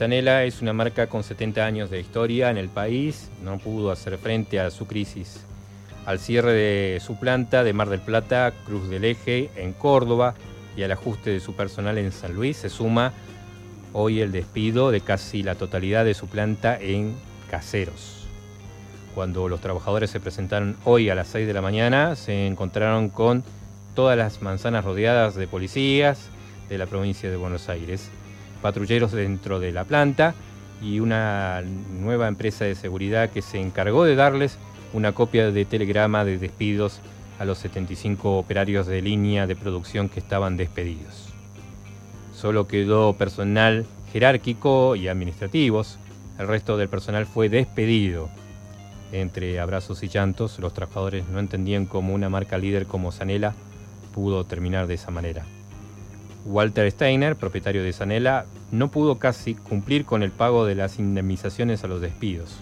Sanela 0.01 0.45
es 0.45 0.63
una 0.63 0.73
marca 0.73 1.05
con 1.05 1.21
70 1.21 1.63
años 1.63 1.91
de 1.91 1.99
historia 1.99 2.49
en 2.49 2.57
el 2.57 2.69
país, 2.69 3.29
no 3.43 3.59
pudo 3.59 3.91
hacer 3.91 4.17
frente 4.17 4.59
a 4.59 4.71
su 4.71 4.87
crisis. 4.87 5.45
Al 6.07 6.17
cierre 6.17 6.53
de 6.53 6.99
su 6.99 7.19
planta 7.19 7.63
de 7.63 7.71
Mar 7.71 7.87
del 7.87 8.01
Plata, 8.01 8.51
Cruz 8.65 8.89
del 8.89 9.05
Eje, 9.05 9.51
en 9.55 9.73
Córdoba, 9.73 10.33
y 10.75 10.81
al 10.81 10.91
ajuste 10.91 11.29
de 11.29 11.39
su 11.39 11.53
personal 11.53 11.99
en 11.99 12.11
San 12.11 12.33
Luis, 12.33 12.57
se 12.57 12.69
suma 12.69 13.13
hoy 13.93 14.21
el 14.21 14.31
despido 14.31 14.89
de 14.89 15.01
casi 15.01 15.43
la 15.43 15.53
totalidad 15.53 16.03
de 16.03 16.15
su 16.15 16.25
planta 16.25 16.79
en 16.81 17.13
Caseros. 17.51 18.25
Cuando 19.13 19.47
los 19.49 19.61
trabajadores 19.61 20.09
se 20.09 20.19
presentaron 20.19 20.77
hoy 20.83 21.11
a 21.11 21.15
las 21.15 21.27
6 21.27 21.45
de 21.45 21.53
la 21.53 21.61
mañana, 21.61 22.15
se 22.15 22.47
encontraron 22.47 23.09
con 23.09 23.43
todas 23.93 24.17
las 24.17 24.41
manzanas 24.41 24.83
rodeadas 24.83 25.35
de 25.35 25.45
policías 25.45 26.29
de 26.69 26.79
la 26.79 26.87
provincia 26.87 27.29
de 27.29 27.37
Buenos 27.37 27.69
Aires 27.69 28.09
patrulleros 28.61 29.11
dentro 29.11 29.59
de 29.59 29.71
la 29.71 29.83
planta 29.85 30.33
y 30.81 30.99
una 30.99 31.61
nueva 31.61 32.27
empresa 32.27 32.65
de 32.65 32.75
seguridad 32.75 33.29
que 33.29 33.41
se 33.41 33.59
encargó 33.59 34.03
de 34.03 34.15
darles 34.15 34.57
una 34.93 35.13
copia 35.13 35.51
de 35.51 35.65
telegrama 35.65 36.25
de 36.25 36.37
despidos 36.37 36.99
a 37.39 37.45
los 37.45 37.57
75 37.59 38.37
operarios 38.37 38.87
de 38.87 39.01
línea 39.01 39.47
de 39.47 39.55
producción 39.55 40.09
que 40.09 40.19
estaban 40.19 40.57
despedidos. 40.57 41.29
Solo 42.33 42.67
quedó 42.67 43.13
personal 43.13 43.85
jerárquico 44.11 44.95
y 44.95 45.07
administrativos, 45.07 45.97
el 46.37 46.47
resto 46.47 46.77
del 46.77 46.89
personal 46.89 47.25
fue 47.25 47.49
despedido. 47.49 48.29
Entre 49.11 49.59
abrazos 49.59 50.03
y 50.03 50.07
llantos, 50.07 50.59
los 50.59 50.73
trabajadores 50.73 51.27
no 51.27 51.39
entendían 51.39 51.85
cómo 51.85 52.13
una 52.13 52.29
marca 52.29 52.57
líder 52.57 52.85
como 52.85 53.11
Sanela 53.11 53.53
pudo 54.13 54.45
terminar 54.45 54.87
de 54.87 54.95
esa 54.95 55.11
manera. 55.11 55.45
Walter 56.45 56.89
Steiner, 56.91 57.35
propietario 57.35 57.83
de 57.83 57.93
Sanela, 57.93 58.45
no 58.71 58.89
pudo 58.89 59.19
casi 59.19 59.53
cumplir 59.53 60.05
con 60.05 60.23
el 60.23 60.31
pago 60.31 60.65
de 60.65 60.75
las 60.75 60.97
indemnizaciones 60.97 61.83
a 61.83 61.87
los 61.87 62.01
despidos. 62.01 62.59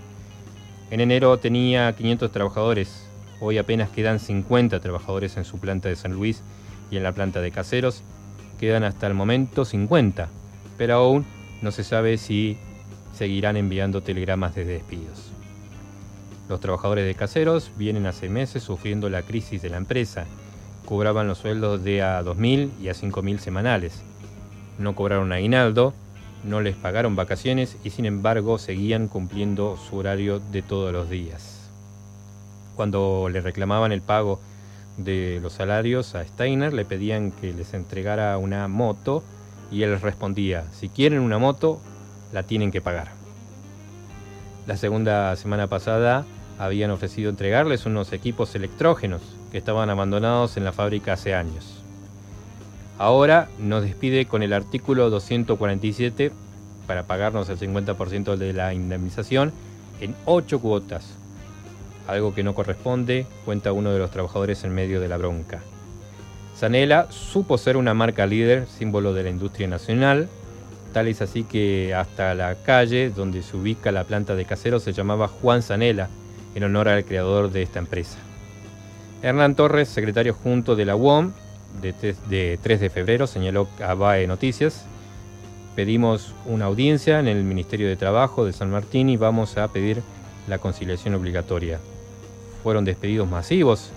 En 0.92 1.00
enero 1.00 1.38
tenía 1.38 1.94
500 1.94 2.32
trabajadores, 2.32 3.08
hoy 3.40 3.58
apenas 3.58 3.90
quedan 3.90 4.20
50 4.20 4.80
trabajadores 4.80 5.38
en 5.38 5.46
su 5.46 5.60
planta 5.60 5.88
de 5.88 5.96
San 5.96 6.14
Luis 6.14 6.42
y 6.92 6.98
en 6.98 7.04
la 7.04 7.14
planta 7.14 7.42
de 7.42 7.52
Caseros 7.52 8.04
quedan 8.60 8.84
hasta 8.84 9.08
el 9.08 9.14
momento 9.14 9.64
50, 9.64 10.28
pero 10.78 10.96
aún 10.96 11.26
no 11.62 11.72
se 11.72 11.84
sabe 11.84 12.18
si 12.18 12.58
seguirán 13.14 13.56
enviando 13.56 14.02
telegramas 14.02 14.56
de 14.56 14.66
despidos. 14.66 15.32
Los 16.50 16.60
trabajadores 16.60 17.06
de 17.06 17.16
Caseros 17.16 17.72
vienen 17.78 18.08
hace 18.08 18.28
meses 18.28 18.64
sufriendo 18.64 19.10
la 19.10 19.22
crisis 19.22 19.62
de 19.62 19.70
la 19.70 19.78
empresa 19.78 20.26
cobraban 20.90 21.28
los 21.28 21.38
sueldos 21.38 21.84
de 21.84 22.02
a 22.02 22.24
2.000 22.24 22.72
y 22.82 22.90
a 22.90 22.94
5.000 22.94 23.38
semanales. 23.38 24.02
No 24.80 24.96
cobraron 24.96 25.32
aguinaldo, 25.32 25.94
no 26.44 26.62
les 26.62 26.76
pagaron 26.76 27.16
vacaciones 27.16 27.78
y 27.84 27.92
sin 27.92 28.08
embargo 28.08 28.58
seguían 28.58 29.08
cumpliendo 29.08 29.78
su 29.78 29.98
horario 29.98 30.42
de 30.52 30.64
todos 30.64 30.92
los 30.92 31.08
días. 31.08 31.70
Cuando 32.76 33.30
le 33.32 33.40
reclamaban 33.40 33.92
el 33.92 34.02
pago 34.02 34.40
de 34.98 35.40
los 35.44 35.54
salarios 35.54 36.16
a 36.16 36.26
Steiner, 36.26 36.74
le 36.74 36.86
pedían 36.86 37.34
que 37.34 37.54
les 37.54 37.76
entregara 37.76 38.36
una 38.40 38.68
moto 38.68 39.24
y 39.72 39.84
él 39.84 40.02
respondía, 40.02 40.64
si 40.72 40.90
quieren 40.90 41.20
una 41.20 41.38
moto, 41.38 41.80
la 42.34 42.42
tienen 42.42 42.72
que 42.72 42.82
pagar. 42.82 43.10
La 44.66 44.76
segunda 44.76 45.36
semana 45.36 45.68
pasada 45.68 46.26
habían 46.58 46.90
ofrecido 46.90 47.30
entregarles 47.30 47.86
unos 47.86 48.12
equipos 48.12 48.56
electrógenos 48.56 49.22
que 49.52 49.58
estaban 49.58 49.90
abandonados 49.90 50.58
en 50.58 50.66
la 50.66 50.72
fábrica 50.72 51.14
hace 51.14 51.34
años. 51.34 51.84
Ahora 52.98 53.48
nos 53.60 53.84
despide 53.84 54.26
con 54.26 54.44
el 54.44 54.54
artículo 54.54 55.10
247 55.10 56.32
para 56.86 57.04
pagarnos 57.04 57.48
el 57.50 57.58
50% 57.58 58.36
de 58.36 58.52
la 58.52 58.74
indemnización 58.74 59.54
en 60.02 60.16
ocho 60.26 60.60
cuotas, 60.60 61.14
algo 62.08 62.34
que 62.34 62.44
no 62.44 62.56
corresponde, 62.56 63.26
cuenta 63.46 63.72
uno 63.72 63.92
de 63.92 64.00
los 64.00 64.12
trabajadores 64.12 64.64
en 64.64 64.74
medio 64.74 65.00
de 65.00 65.08
la 65.08 65.18
bronca. 65.18 65.62
Zanela 66.58 67.08
supo 67.10 67.58
ser 67.58 67.78
una 67.78 67.94
marca 67.94 68.26
líder, 68.26 68.68
símbolo 68.68 69.14
de 69.14 69.24
la 69.24 69.30
industria 69.30 69.68
nacional, 69.68 70.28
tal 70.92 71.08
es 71.08 71.22
así 71.22 71.44
que 71.44 71.94
hasta 71.94 72.34
la 72.34 72.56
calle 72.56 73.12
donde 73.12 73.44
se 73.44 73.56
ubica 73.56 73.92
la 73.92 74.04
planta 74.04 74.36
de 74.36 74.46
casero 74.46 74.80
se 74.80 74.92
llamaba 74.92 75.28
Juan 75.28 75.62
Zanela, 75.62 76.10
en 76.56 76.64
honor 76.64 76.90
al 76.90 77.06
creador 77.06 77.52
de 77.52 77.62
esta 77.62 77.80
empresa. 77.80 78.18
Hernán 79.22 79.56
Torres, 79.56 79.90
secretario 79.90 80.34
junto 80.34 80.76
de 80.76 80.86
la 80.86 80.96
UOM, 80.96 81.32
de 81.82 82.60
3 82.62 82.80
de 82.80 82.90
febrero, 82.90 83.28
señaló 83.28 83.68
a 83.86 83.94
BAE 83.94 84.28
Noticias, 84.28 84.86
pedimos 85.76 86.34
una 86.46 86.66
audiencia 86.66 87.20
en 87.20 87.28
el 87.28 87.44
Ministerio 87.44 87.88
de 87.88 87.96
Trabajo 87.96 88.46
de 88.46 88.54
San 88.54 88.72
Martín 88.72 89.10
y 89.10 89.18
vamos 89.18 89.58
a 89.58 89.68
pedir 89.68 90.02
la 90.48 90.58
conciliación 90.58 91.14
obligatoria 91.14 91.80
fueron 92.64 92.86
despedidos 92.86 93.30
masivos, 93.30 93.90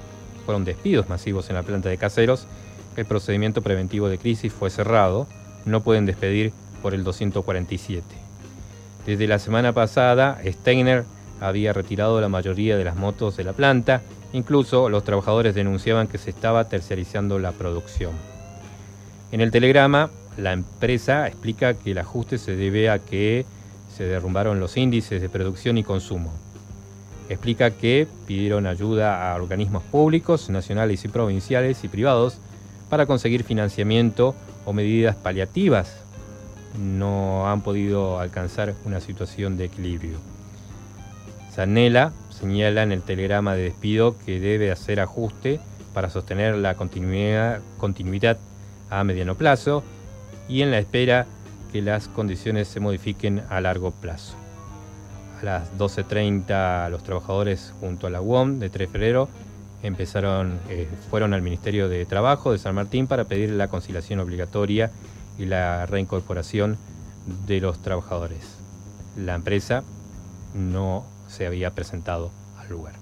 fueron 0.45 0.65
despidos 0.65 1.09
masivos 1.09 1.49
en 1.49 1.57
la 1.57 1.63
planta 1.63 1.89
de 1.89 1.99
caseros, 1.99 2.47
el 2.97 3.07
procedimiento 3.07 3.63
preventivo 3.63 4.09
de 4.09 4.19
crisis 4.19 4.53
fue 4.53 4.71
cerrado, 4.71 5.27
no 5.65 5.83
pueden 5.83 6.07
despedir 6.07 6.53
por 6.83 6.95
el 6.95 7.05
247. 7.05 8.05
Desde 9.07 9.27
la 9.27 9.39
semana 9.39 9.73
pasada, 9.73 10.41
Steiner 10.45 11.05
había 11.41 11.73
retirado 11.73 12.21
la 12.21 12.29
mayoría 12.29 12.77
de 12.77 12.85
las 12.85 12.97
motos 12.97 13.37
de 13.37 13.45
la 13.45 13.53
planta, 13.53 14.03
incluso 14.33 14.89
los 14.89 15.05
trabajadores 15.05 15.55
denunciaban 15.55 16.09
que 16.09 16.19
se 16.19 16.31
estaba 16.31 16.69
tercerizando 16.69 17.39
la 17.39 17.53
producción. 17.53 18.13
En 19.31 19.41
el 19.41 19.51
telegrama, 19.51 20.11
la 20.37 20.53
empresa 20.53 21.27
explica 21.27 21.75
que 21.75 21.93
el 21.93 21.99
ajuste 21.99 22.39
se 22.39 22.57
debe 22.57 22.91
a 22.91 22.99
que 22.99 23.45
se 23.95 24.05
derrumbaron 24.05 24.61
los 24.61 24.77
índices 24.77 25.21
de 25.21 25.29
producción 25.29 25.79
y 25.79 25.85
consumo 25.85 26.33
explica 27.33 27.71
que 27.71 28.07
pidieron 28.27 28.67
ayuda 28.67 29.33
a 29.33 29.37
organismos 29.37 29.83
públicos, 29.85 30.51
nacionales 30.51 31.05
y 31.05 31.09
provinciales 31.09 31.83
y 31.85 31.89
privados 31.89 32.39
para 32.89 33.07
conseguir 33.07 33.45
financiamiento 33.45 34.35
o 34.65 34.73
medidas 34.73 35.17
paliativas. 35.17 35.97
No 36.79 37.49
han 37.49 37.63
podido 37.63 38.19
alcanzar 38.19 38.75
una 38.85 39.01
situación 39.01 39.57
de 39.57 39.65
equilibrio. 39.65 40.19
Zanella 41.53 42.13
señala 42.43 42.83
en 42.83 42.91
el 42.91 43.03
telegrama 43.03 43.55
de 43.55 43.63
despido 43.63 44.17
que 44.27 44.41
debe 44.41 44.73
hacer 44.73 44.99
ajuste 44.99 45.61
para 45.95 46.11
sostener 46.11 46.57
la 46.57 46.75
continuidad, 46.75 47.61
a 48.91 49.05
mediano 49.05 49.37
plazo 49.37 49.85
y 50.49 50.63
en 50.63 50.73
la 50.73 50.81
espera 50.81 51.27
que 51.71 51.83
las 51.83 52.09
condiciones 52.09 52.67
se 52.67 52.81
modifiquen 52.81 53.43
a 53.49 53.61
largo 53.61 53.93
plazo 53.93 54.35
a 55.41 55.45
las 55.45 55.79
12.30 55.79 56.91
los 56.91 57.05
trabajadores 57.05 57.73
junto 57.81 58.09
a 58.09 58.11
la 58.11 58.21
UOM 58.21 58.59
de 58.59 58.71
3 58.71 58.89
de 58.89 58.93
febrero 58.93 59.29
empezaron, 59.85 60.59
eh, 60.69 60.89
fueron 61.11 61.35
al 61.35 61.43
Ministerio 61.43 61.89
de 61.89 62.05
Trabajo 62.07 62.51
de 62.51 62.59
San 62.59 62.75
Martín 62.75 63.07
para 63.07 63.25
pedir 63.25 63.51
la 63.51 63.69
conciliación 63.69 64.19
obligatoria 64.19 64.91
y 65.39 65.47
la 65.47 65.87
reincorporación 65.87 66.77
de 67.47 67.61
los 67.61 67.81
trabajadores. 67.81 68.57
La 69.17 69.35
empresa 69.35 69.85
no 70.55 71.05
se 71.33 71.47
había 71.47 71.75
presentado 71.75 72.31
al 72.59 72.69
lugar. 72.69 73.02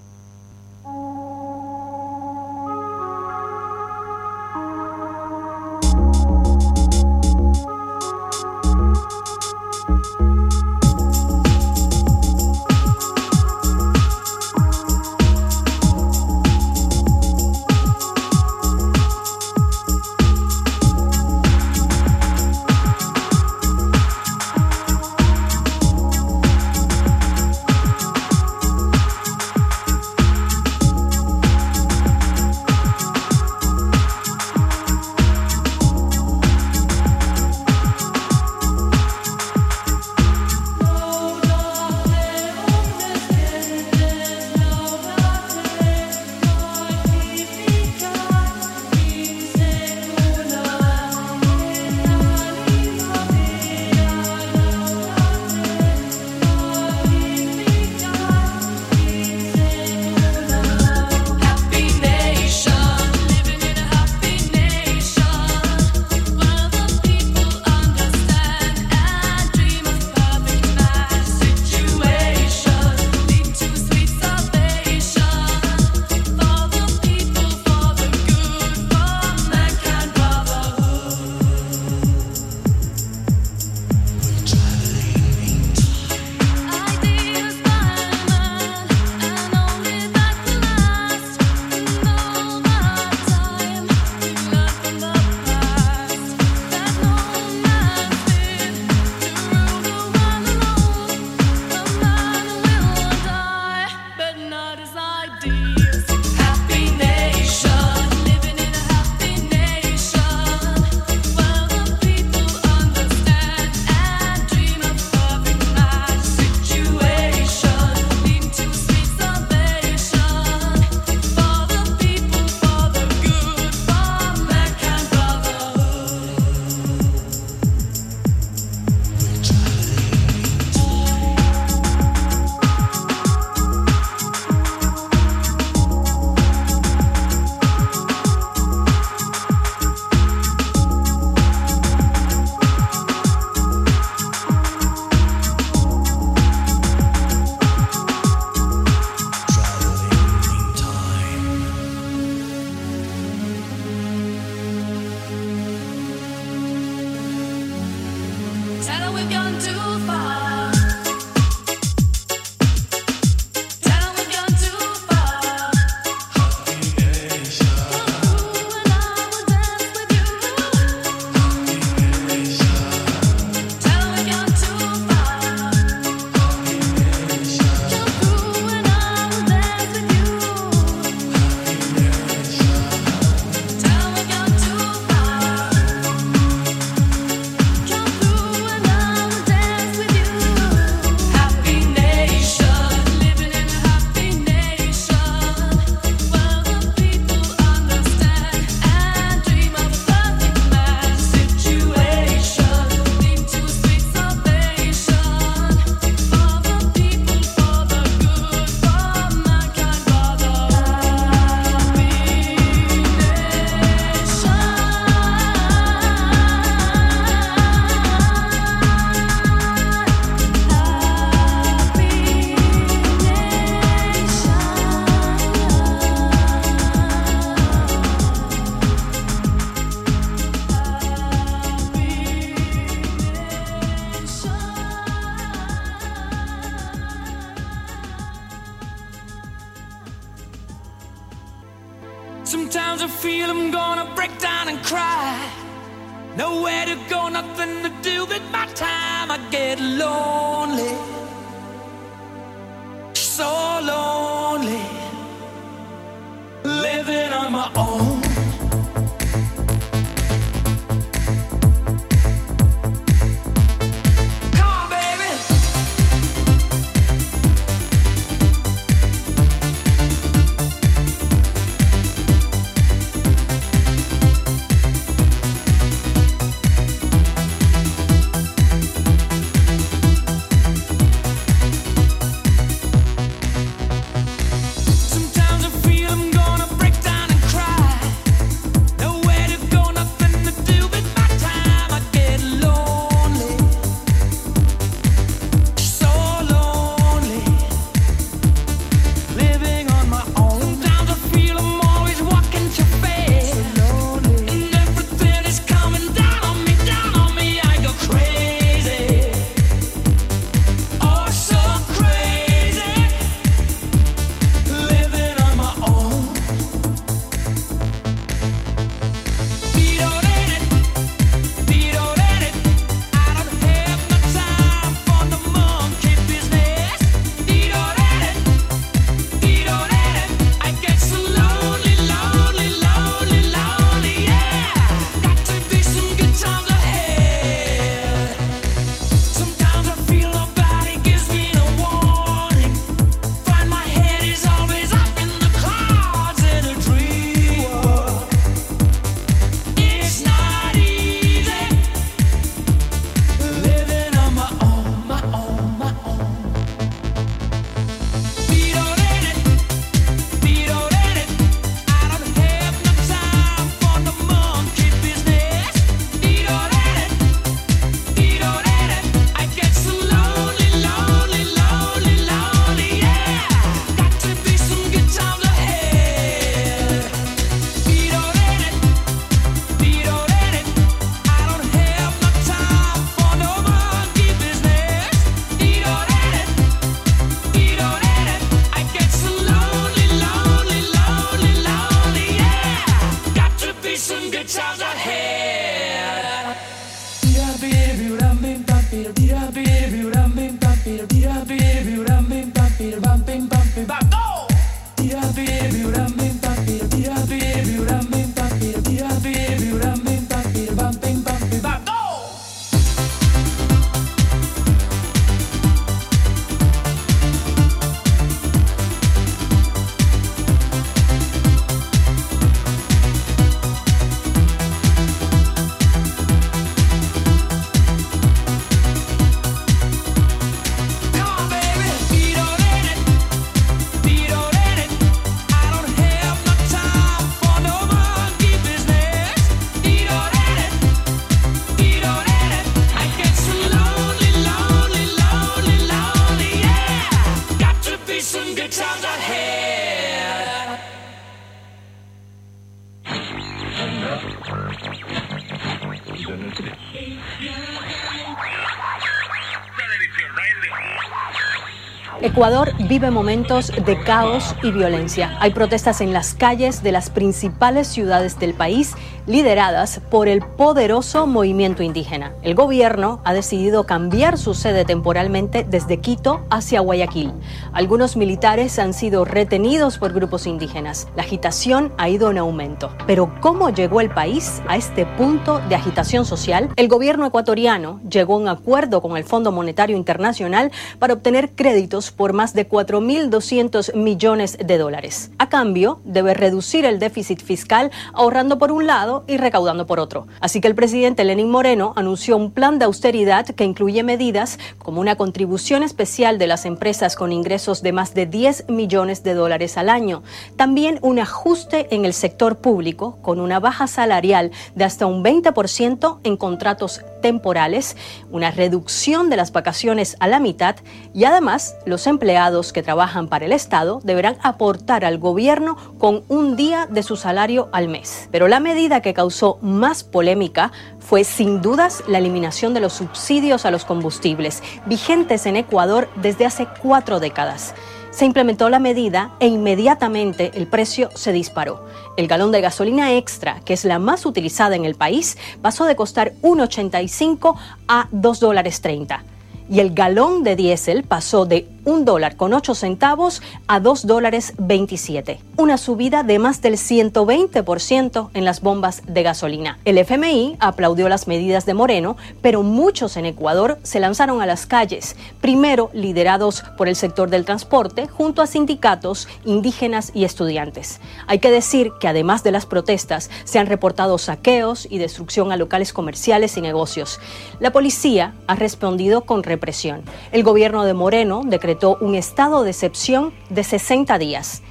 Ecuador 462.23 462.71
vive 462.87 463.09
momentos 463.09 463.71
de 463.83 463.99
caos 464.03 464.55
y 464.61 464.71
violencia. 464.71 465.35
Hay 465.39 465.51
protestas 465.51 466.01
en 466.01 466.13
las 466.13 466.35
calles 466.35 466.83
de 466.83 466.91
las 466.91 467.09
principales 467.09 467.87
ciudades 467.87 468.37
del 468.37 468.53
país 468.53 468.93
lideradas 469.27 470.01
por 470.09 470.27
el 470.27 470.41
poderoso 470.41 471.27
movimiento 471.27 471.83
indígena. 471.83 472.33
El 472.41 472.55
gobierno 472.55 473.21
ha 473.23 473.33
decidido 473.33 473.85
cambiar 473.85 474.37
su 474.37 474.53
sede 474.53 474.85
temporalmente 474.85 475.63
desde 475.63 475.99
Quito 475.99 476.41
hacia 476.49 476.79
Guayaquil. 476.79 477.33
Algunos 477.73 478.15
militares 478.17 478.79
han 478.79 478.93
sido 478.93 479.25
retenidos 479.25 479.97
por 479.97 480.13
grupos 480.13 480.47
indígenas. 480.47 481.07
La 481.15 481.23
agitación 481.23 481.93
ha 481.97 482.09
ido 482.09 482.31
en 482.31 482.37
aumento. 482.37 482.91
Pero 483.07 483.33
¿cómo 483.41 483.69
llegó 483.69 484.01
el 484.01 484.09
país 484.09 484.61
a 484.67 484.77
este 484.77 485.05
punto 485.05 485.59
de 485.69 485.75
agitación 485.75 486.25
social? 486.25 486.69
El 486.75 486.87
gobierno 486.87 487.25
ecuatoriano 487.25 487.99
llegó 488.09 488.35
a 488.35 488.37
un 488.37 488.47
acuerdo 488.47 489.01
con 489.01 489.17
el 489.17 489.23
Fondo 489.23 489.51
Monetario 489.51 489.97
Internacional 489.97 490.71
para 490.99 491.13
obtener 491.13 491.51
créditos 491.51 492.11
por 492.11 492.33
más 492.33 492.53
de 492.53 492.67
4.200 492.67 493.93
millones 493.95 494.57
de 494.63 494.77
dólares. 494.77 495.31
A 495.37 495.49
cambio, 495.49 495.99
debe 496.05 496.33
reducir 496.33 496.85
el 496.85 496.99
déficit 496.99 497.41
fiscal 497.41 497.91
ahorrando 498.13 498.57
por 498.57 498.71
un 498.71 498.87
lado 498.87 499.10
y 499.27 499.37
recaudando 499.37 499.85
por 499.85 499.99
otro. 499.99 500.27
Así 500.39 500.61
que 500.61 500.67
el 500.67 500.75
presidente 500.75 501.23
Lenín 501.23 501.49
Moreno 501.49 501.93
anunció 501.95 502.37
un 502.37 502.51
plan 502.51 502.79
de 502.79 502.85
austeridad 502.85 503.45
que 503.45 503.63
incluye 503.63 504.03
medidas 504.03 504.59
como 504.77 505.01
una 505.01 505.15
contribución 505.15 505.83
especial 505.83 506.37
de 506.37 506.47
las 506.47 506.65
empresas 506.65 507.15
con 507.15 507.31
ingresos 507.31 507.81
de 507.81 507.91
más 507.91 508.13
de 508.13 508.25
10 508.25 508.69
millones 508.69 509.23
de 509.23 509.33
dólares 509.33 509.77
al 509.77 509.89
año, 509.89 510.23
también 510.55 510.99
un 511.01 511.19
ajuste 511.19 511.93
en 511.93 512.05
el 512.05 512.13
sector 512.13 512.57
público 512.57 513.17
con 513.21 513.39
una 513.39 513.59
baja 513.59 513.87
salarial 513.87 514.51
de 514.75 514.85
hasta 514.85 515.05
un 515.05 515.23
20% 515.23 516.19
en 516.23 516.37
contratos 516.37 517.01
temporales, 517.21 517.95
una 518.31 518.51
reducción 518.51 519.29
de 519.29 519.37
las 519.37 519.51
vacaciones 519.51 520.17
a 520.19 520.27
la 520.27 520.39
mitad 520.39 520.75
y 521.13 521.25
además 521.25 521.75
los 521.85 522.07
empleados 522.07 522.73
que 522.73 522.83
trabajan 522.83 523.27
para 523.27 523.45
el 523.45 523.51
Estado 523.51 524.01
deberán 524.03 524.37
aportar 524.41 525.05
al 525.05 525.17
gobierno 525.17 525.77
con 525.97 526.23
un 526.27 526.55
día 526.55 526.87
de 526.89 527.03
su 527.03 527.15
salario 527.15 527.69
al 527.71 527.87
mes. 527.87 528.27
Pero 528.31 528.47
la 528.47 528.59
medida 528.59 529.00
que 529.01 529.13
causó 529.13 529.57
más 529.61 530.03
polémica 530.03 530.71
fue 530.99 531.23
sin 531.23 531.61
dudas 531.61 532.03
la 532.07 532.17
eliminación 532.19 532.73
de 532.73 532.79
los 532.79 532.93
subsidios 532.93 533.65
a 533.65 533.71
los 533.71 533.85
combustibles, 533.85 534.63
vigentes 534.85 535.45
en 535.45 535.57
Ecuador 535.57 536.09
desde 536.15 536.45
hace 536.45 536.67
cuatro 536.81 537.19
décadas. 537.19 537.73
Se 538.11 538.25
implementó 538.25 538.69
la 538.69 538.79
medida 538.79 539.31
e 539.39 539.47
inmediatamente 539.47 540.51
el 540.55 540.67
precio 540.67 541.09
se 541.15 541.31
disparó. 541.31 541.85
El 542.17 542.27
galón 542.27 542.51
de 542.51 542.59
gasolina 542.59 543.13
extra, 543.13 543.61
que 543.61 543.73
es 543.73 543.85
la 543.85 543.99
más 543.99 544.25
utilizada 544.25 544.75
en 544.75 544.85
el 544.85 544.95
país, 544.95 545.37
pasó 545.61 545.85
de 545.85 545.95
costar 545.95 546.33
1,85 546.41 547.55
a 547.87 548.09
2 548.11 548.39
dólares 548.39 548.81
30 548.81 549.23
y 549.71 549.79
el 549.79 549.93
galón 549.93 550.43
de 550.43 550.57
diésel 550.57 551.03
pasó 551.03 551.45
de 551.45 551.65
un 551.85 552.05
dólar 552.05 552.35
con 552.35 552.53
8 552.53 552.75
centavos 552.75 553.41
a 553.67 553.79
2 553.79 554.05
dólares 554.05 554.53
27, 554.57 555.39
una 555.57 555.77
subida 555.77 556.23
de 556.23 556.39
más 556.39 556.61
del 556.61 556.75
120% 556.75 558.29
en 558.33 558.45
las 558.45 558.61
bombas 558.61 559.01
de 559.07 559.23
gasolina. 559.23 559.79
El 559.85 559.97
FMI 559.97 560.57
aplaudió 560.59 561.09
las 561.09 561.27
medidas 561.27 561.65
de 561.65 561.73
Moreno, 561.73 562.17
pero 562.41 562.63
muchos 562.63 563.17
en 563.17 563.25
Ecuador 563.25 563.79
se 563.83 563.99
lanzaron 563.99 564.41
a 564.41 564.45
las 564.45 564.65
calles, 564.65 565.15
primero 565.39 565.89
liderados 565.93 566.63
por 566.77 566.87
el 566.87 566.95
sector 566.95 567.29
del 567.29 567.45
transporte, 567.45 568.07
junto 568.07 568.41
a 568.41 568.47
sindicatos, 568.47 569.27
indígenas 569.45 570.11
y 570.13 570.23
estudiantes. 570.23 570.99
Hay 571.27 571.39
que 571.39 571.51
decir 571.51 571.91
que 571.99 572.07
además 572.07 572.43
de 572.43 572.51
las 572.51 572.65
protestas, 572.65 573.29
se 573.43 573.59
han 573.59 573.67
reportado 573.67 574.17
saqueos 574.17 574.87
y 574.89 574.97
destrucción 574.97 575.51
a 575.51 575.57
locales 575.57 575.93
comerciales 575.93 576.57
y 576.57 576.61
negocios. 576.61 577.19
La 577.59 577.71
policía 577.71 578.33
ha 578.47 578.55
respondido 578.55 579.21
con 579.21 579.43
represión. 579.43 580.01
El 580.31 580.43
gobierno 580.43 580.83
de 580.85 580.93
Moreno 580.93 581.41
decretó 581.45 581.70
un 582.01 582.15
estado 582.15 582.63
de 582.63 582.71
excepción 582.71 583.33
de 583.49 583.63
60 583.63 584.17
días. 584.17 584.61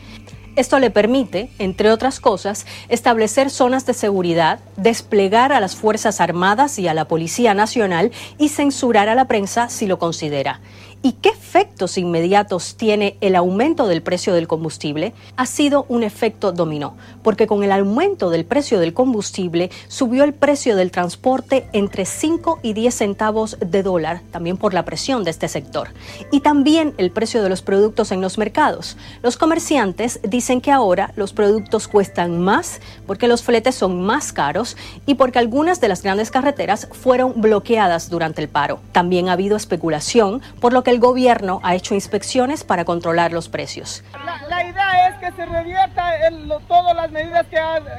Esto 0.56 0.78
le 0.80 0.90
permite, 0.90 1.48
entre 1.58 1.90
otras 1.90 2.18
cosas, 2.18 2.66
establecer 2.88 3.50
zonas 3.50 3.86
de 3.86 3.94
seguridad, 3.94 4.58
desplegar 4.76 5.52
a 5.52 5.60
las 5.60 5.76
Fuerzas 5.76 6.20
Armadas 6.20 6.78
y 6.78 6.88
a 6.88 6.94
la 6.94 7.06
Policía 7.06 7.54
Nacional 7.54 8.10
y 8.36 8.48
censurar 8.48 9.08
a 9.08 9.14
la 9.14 9.26
prensa 9.26 9.68
si 9.68 9.86
lo 9.86 9.98
considera. 9.98 10.60
¿Y 11.02 11.12
qué 11.12 11.30
efectos 11.30 11.96
inmediatos 11.96 12.76
tiene 12.76 13.16
el 13.22 13.36
aumento 13.36 13.86
del 13.86 14.02
precio 14.02 14.34
del 14.34 14.48
combustible? 14.48 15.14
Ha 15.36 15.46
sido 15.46 15.86
un 15.88 16.02
efecto 16.02 16.52
dominó, 16.52 16.96
porque 17.22 17.46
con 17.46 17.62
el 17.62 17.72
aumento 17.72 18.30
del 18.30 18.44
precio 18.44 18.80
del 18.80 18.94
combustible 18.94 19.70
subió 19.88 20.24
el 20.24 20.34
precio 20.34 20.76
del 20.76 20.90
transporte 20.90 21.68
entre 21.72 22.04
5 22.04 22.60
y 22.62 22.72
10 22.72 22.94
centavos 22.94 23.56
de 23.60 23.82
dólar, 23.82 24.22
también 24.30 24.56
por 24.56 24.74
la 24.74 24.84
presión 24.84 25.24
de 25.24 25.30
este 25.30 25.48
sector. 25.48 25.88
Y 26.30 26.40
también 26.40 26.94
el 26.98 27.10
precio 27.10 27.42
de 27.42 27.48
los 27.48 27.62
productos 27.62 28.12
en 28.12 28.20
los 28.20 28.38
mercados. 28.38 28.96
Los 29.22 29.36
comerciantes 29.36 30.20
dicen 30.22 30.60
que 30.60 30.72
ahora 30.72 31.12
los 31.16 31.32
productos 31.32 31.88
cuestan 31.88 32.40
más 32.40 32.80
porque 33.06 33.28
los 33.28 33.42
fletes 33.42 33.74
son 33.74 34.02
más 34.02 34.32
caros 34.32 34.76
y 35.06 35.14
porque 35.14 35.38
algunas 35.38 35.80
de 35.80 35.88
las 35.88 36.02
grandes 36.02 36.30
carreteras 36.30 36.88
fueron 36.92 37.40
bloqueadas 37.40 38.10
durante 38.10 38.42
el 38.42 38.48
paro. 38.48 38.80
También 38.92 39.28
ha 39.28 39.32
habido 39.32 39.56
especulación, 39.56 40.42
por 40.60 40.72
lo 40.72 40.82
que 40.82 40.90
el 40.90 41.00
gobierno 41.00 41.60
ha 41.62 41.74
hecho 41.74 41.94
inspecciones 41.94 42.64
para 42.64 42.84
controlar 42.84 43.32
los 43.32 43.48
precios. 43.48 44.02
La, 44.48 44.64
idea 44.64 45.08
es 45.08 45.16
que 45.16 45.32
se 45.32 45.46
revierta 45.46 46.10
todas 46.68 47.09
medidas 47.10 47.46
que, 47.46 47.56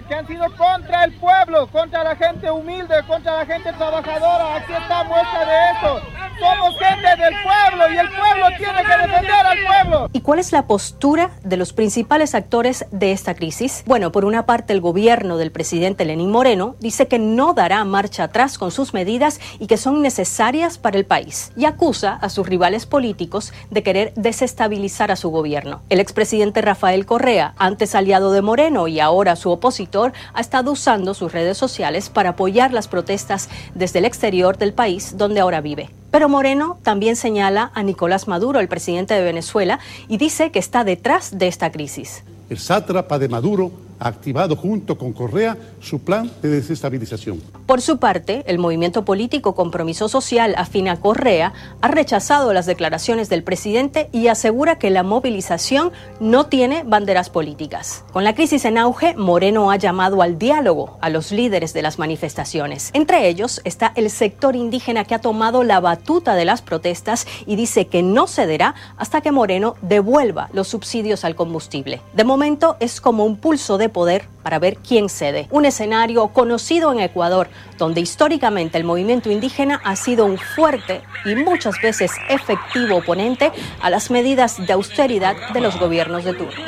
que, 0.07 0.15
han 0.15 0.27
sido 0.27 0.45
contra 0.57 1.05
el 1.05 1.13
pueblo, 1.13 1.67
contra 1.67 2.03
la 2.03 2.15
gente 2.15 2.49
humilde, 2.49 2.95
contra 3.07 3.37
la 3.37 3.45
gente 3.45 3.71
trabajadora. 3.73 4.55
Aquí 4.55 4.73
está 4.73 5.03
muestra 5.03 5.45
de 5.45 5.71
eso. 5.71 6.01
Somos 6.39 6.75
gente 6.79 7.21
del 7.21 7.35
pueblo 7.43 7.93
y 7.93 7.97
el 7.97 8.09
pueblo 8.09 8.47
tiene 8.57 8.81
que 8.81 9.07
defender 9.07 9.45
al 9.45 9.57
pueblo. 9.65 10.09
¿Y 10.11 10.21
cuál 10.21 10.39
es 10.39 10.51
la 10.51 10.65
postura 10.65 11.31
de 11.43 11.57
los 11.57 11.73
principales 11.73 12.33
actores 12.33 12.85
de 12.91 13.11
esta 13.11 13.35
crisis? 13.35 13.83
Bueno, 13.85 14.11
por 14.11 14.25
una 14.25 14.45
parte 14.45 14.73
el 14.73 14.81
gobierno 14.81 15.37
del 15.37 15.51
presidente 15.51 16.05
Lenín 16.05 16.31
Moreno 16.31 16.75
dice 16.79 17.07
que 17.07 17.19
no 17.19 17.53
dará 17.53 17.83
marcha 17.85 18.23
atrás 18.23 18.57
con 18.57 18.71
sus 18.71 18.93
medidas 18.93 19.39
y 19.59 19.67
que 19.67 19.77
son 19.77 20.01
necesarias 20.01 20.77
para 20.77 20.97
el 20.97 21.05
país 21.05 21.51
y 21.55 21.65
acusa 21.65 22.13
a 22.13 22.29
sus 22.29 22.47
rivales 22.47 22.85
políticos 22.85 23.53
de 23.69 23.83
querer 23.83 24.13
desestabilizar 24.15 25.11
a 25.11 25.15
su 25.15 25.29
gobierno. 25.29 25.81
El 25.89 25.99
expresidente 25.99 26.61
Rafael 26.61 27.05
Correa, 27.05 27.53
antes 27.57 27.93
aliado 27.93 28.31
de 28.31 28.41
Moreno 28.41 28.87
y 28.87 28.99
ahora 29.01 29.35
su 29.35 29.51
opositor, 29.51 30.13
ha 30.33 30.41
estado 30.41 30.71
usando 30.71 31.13
sus 31.13 31.31
redes 31.31 31.57
sociales 31.57 32.09
para 32.09 32.29
apoyar 32.29 32.71
las 32.71 32.87
protestas 32.87 33.49
desde 33.75 33.99
el 33.99 34.05
exterior 34.05 34.57
del 34.57 34.73
país 34.73 35.17
donde 35.17 35.39
ahora 35.39 35.61
vive. 35.61 35.89
Pero 36.11 36.29
Moreno 36.29 36.77
también 36.83 37.15
señala 37.15 37.71
a 37.73 37.83
Nicolás 37.83 38.27
Maduro, 38.27 38.59
el 38.59 38.67
presidente 38.67 39.13
de 39.13 39.23
Venezuela, 39.23 39.79
y 40.07 40.17
dice 40.17 40.51
que 40.51 40.59
está 40.59 40.83
detrás 40.83 41.37
de 41.37 41.47
esta 41.47 41.71
crisis. 41.71 42.23
El 42.49 42.59
sátrapa 42.59 43.17
de 43.17 43.29
Maduro 43.29 43.71
ha 44.01 44.07
activado 44.07 44.55
junto 44.55 44.97
con 44.97 45.13
Correa 45.13 45.55
su 45.79 45.99
plan 45.99 46.29
de 46.41 46.49
desestabilización. 46.49 47.39
Por 47.67 47.81
su 47.81 47.99
parte, 47.99 48.43
el 48.47 48.57
movimiento 48.57 49.05
político 49.05 49.53
Compromiso 49.53 50.09
Social 50.09 50.55
afina 50.57 50.99
Correa 50.99 51.53
ha 51.81 51.87
rechazado 51.87 52.51
las 52.51 52.65
declaraciones 52.65 53.29
del 53.29 53.43
presidente 53.43 54.09
y 54.11 54.27
asegura 54.27 54.79
que 54.79 54.89
la 54.89 55.03
movilización 55.03 55.91
no 56.19 56.47
tiene 56.47 56.83
banderas 56.83 57.29
políticas. 57.29 58.03
Con 58.11 58.23
la 58.23 58.33
crisis 58.33 58.65
en 58.65 58.79
auge, 58.79 59.15
Moreno 59.15 59.69
ha 59.69 59.75
llamado 59.75 60.23
al 60.23 60.39
diálogo 60.39 60.97
a 60.99 61.11
los 61.11 61.31
líderes 61.31 61.73
de 61.73 61.83
las 61.83 61.99
manifestaciones. 61.99 62.89
Entre 62.93 63.27
ellos 63.27 63.61
está 63.65 63.93
el 63.95 64.09
sector 64.09 64.55
indígena 64.55 65.05
que 65.05 65.13
ha 65.13 65.19
tomado 65.19 65.63
la 65.63 65.79
batuta 65.79 66.33
de 66.33 66.45
las 66.45 66.63
protestas 66.63 67.27
y 67.45 67.55
dice 67.55 67.85
que 67.85 68.01
no 68.01 68.25
cederá 68.25 68.73
hasta 68.97 69.21
que 69.21 69.31
Moreno 69.31 69.75
devuelva 69.83 70.49
los 70.53 70.69
subsidios 70.69 71.23
al 71.23 71.35
combustible. 71.35 72.01
De 72.13 72.23
momento 72.23 72.77
es 72.79 72.99
como 72.99 73.25
un 73.25 73.37
pulso 73.37 73.77
de 73.77 73.90
poder 73.91 74.25
para 74.43 74.59
ver 74.59 74.77
quién 74.77 75.09
cede. 75.09 75.47
Un 75.51 75.65
escenario 75.65 76.27
conocido 76.29 76.91
en 76.91 76.99
Ecuador, 76.99 77.49
donde 77.77 78.01
históricamente 78.01 78.77
el 78.77 78.83
movimiento 78.83 79.31
indígena 79.31 79.81
ha 79.83 79.95
sido 79.95 80.25
un 80.25 80.37
fuerte 80.37 81.01
y 81.25 81.35
muchas 81.35 81.79
veces 81.81 82.11
efectivo 82.29 82.97
oponente 82.97 83.51
a 83.81 83.89
las 83.89 84.11
medidas 84.11 84.57
de 84.65 84.73
austeridad 84.73 85.35
de 85.53 85.61
los 85.61 85.79
gobiernos 85.79 86.23
de 86.23 86.33
turno. 86.33 86.61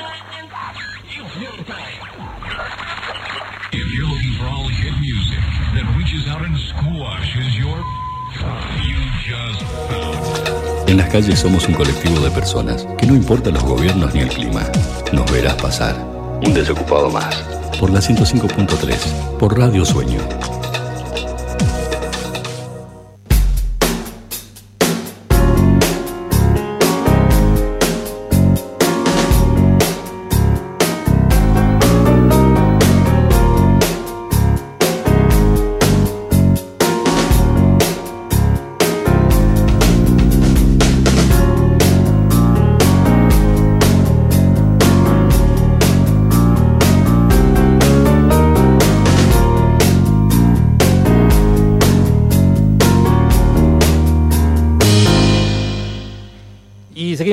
En 10.88 10.98
las 10.98 11.10
calles 11.10 11.40
somos 11.40 11.68
un 11.68 11.74
colectivo 11.74 12.20
de 12.20 12.30
personas 12.30 12.86
que 13.00 13.08
no 13.08 13.16
importa 13.16 13.50
los 13.50 13.64
gobiernos 13.64 14.14
ni 14.14 14.22
el 14.22 14.30
clima, 14.30 14.64
nos 15.12 15.32
verás 15.32 15.56
pasar 15.56 16.13
un 16.46 16.54
desocupado 16.54 17.10
más. 17.10 17.36
Por 17.80 17.90
la 17.90 18.00
105.3, 18.00 19.38
por 19.38 19.58
Radio 19.58 19.86
Sueño. 19.86 20.20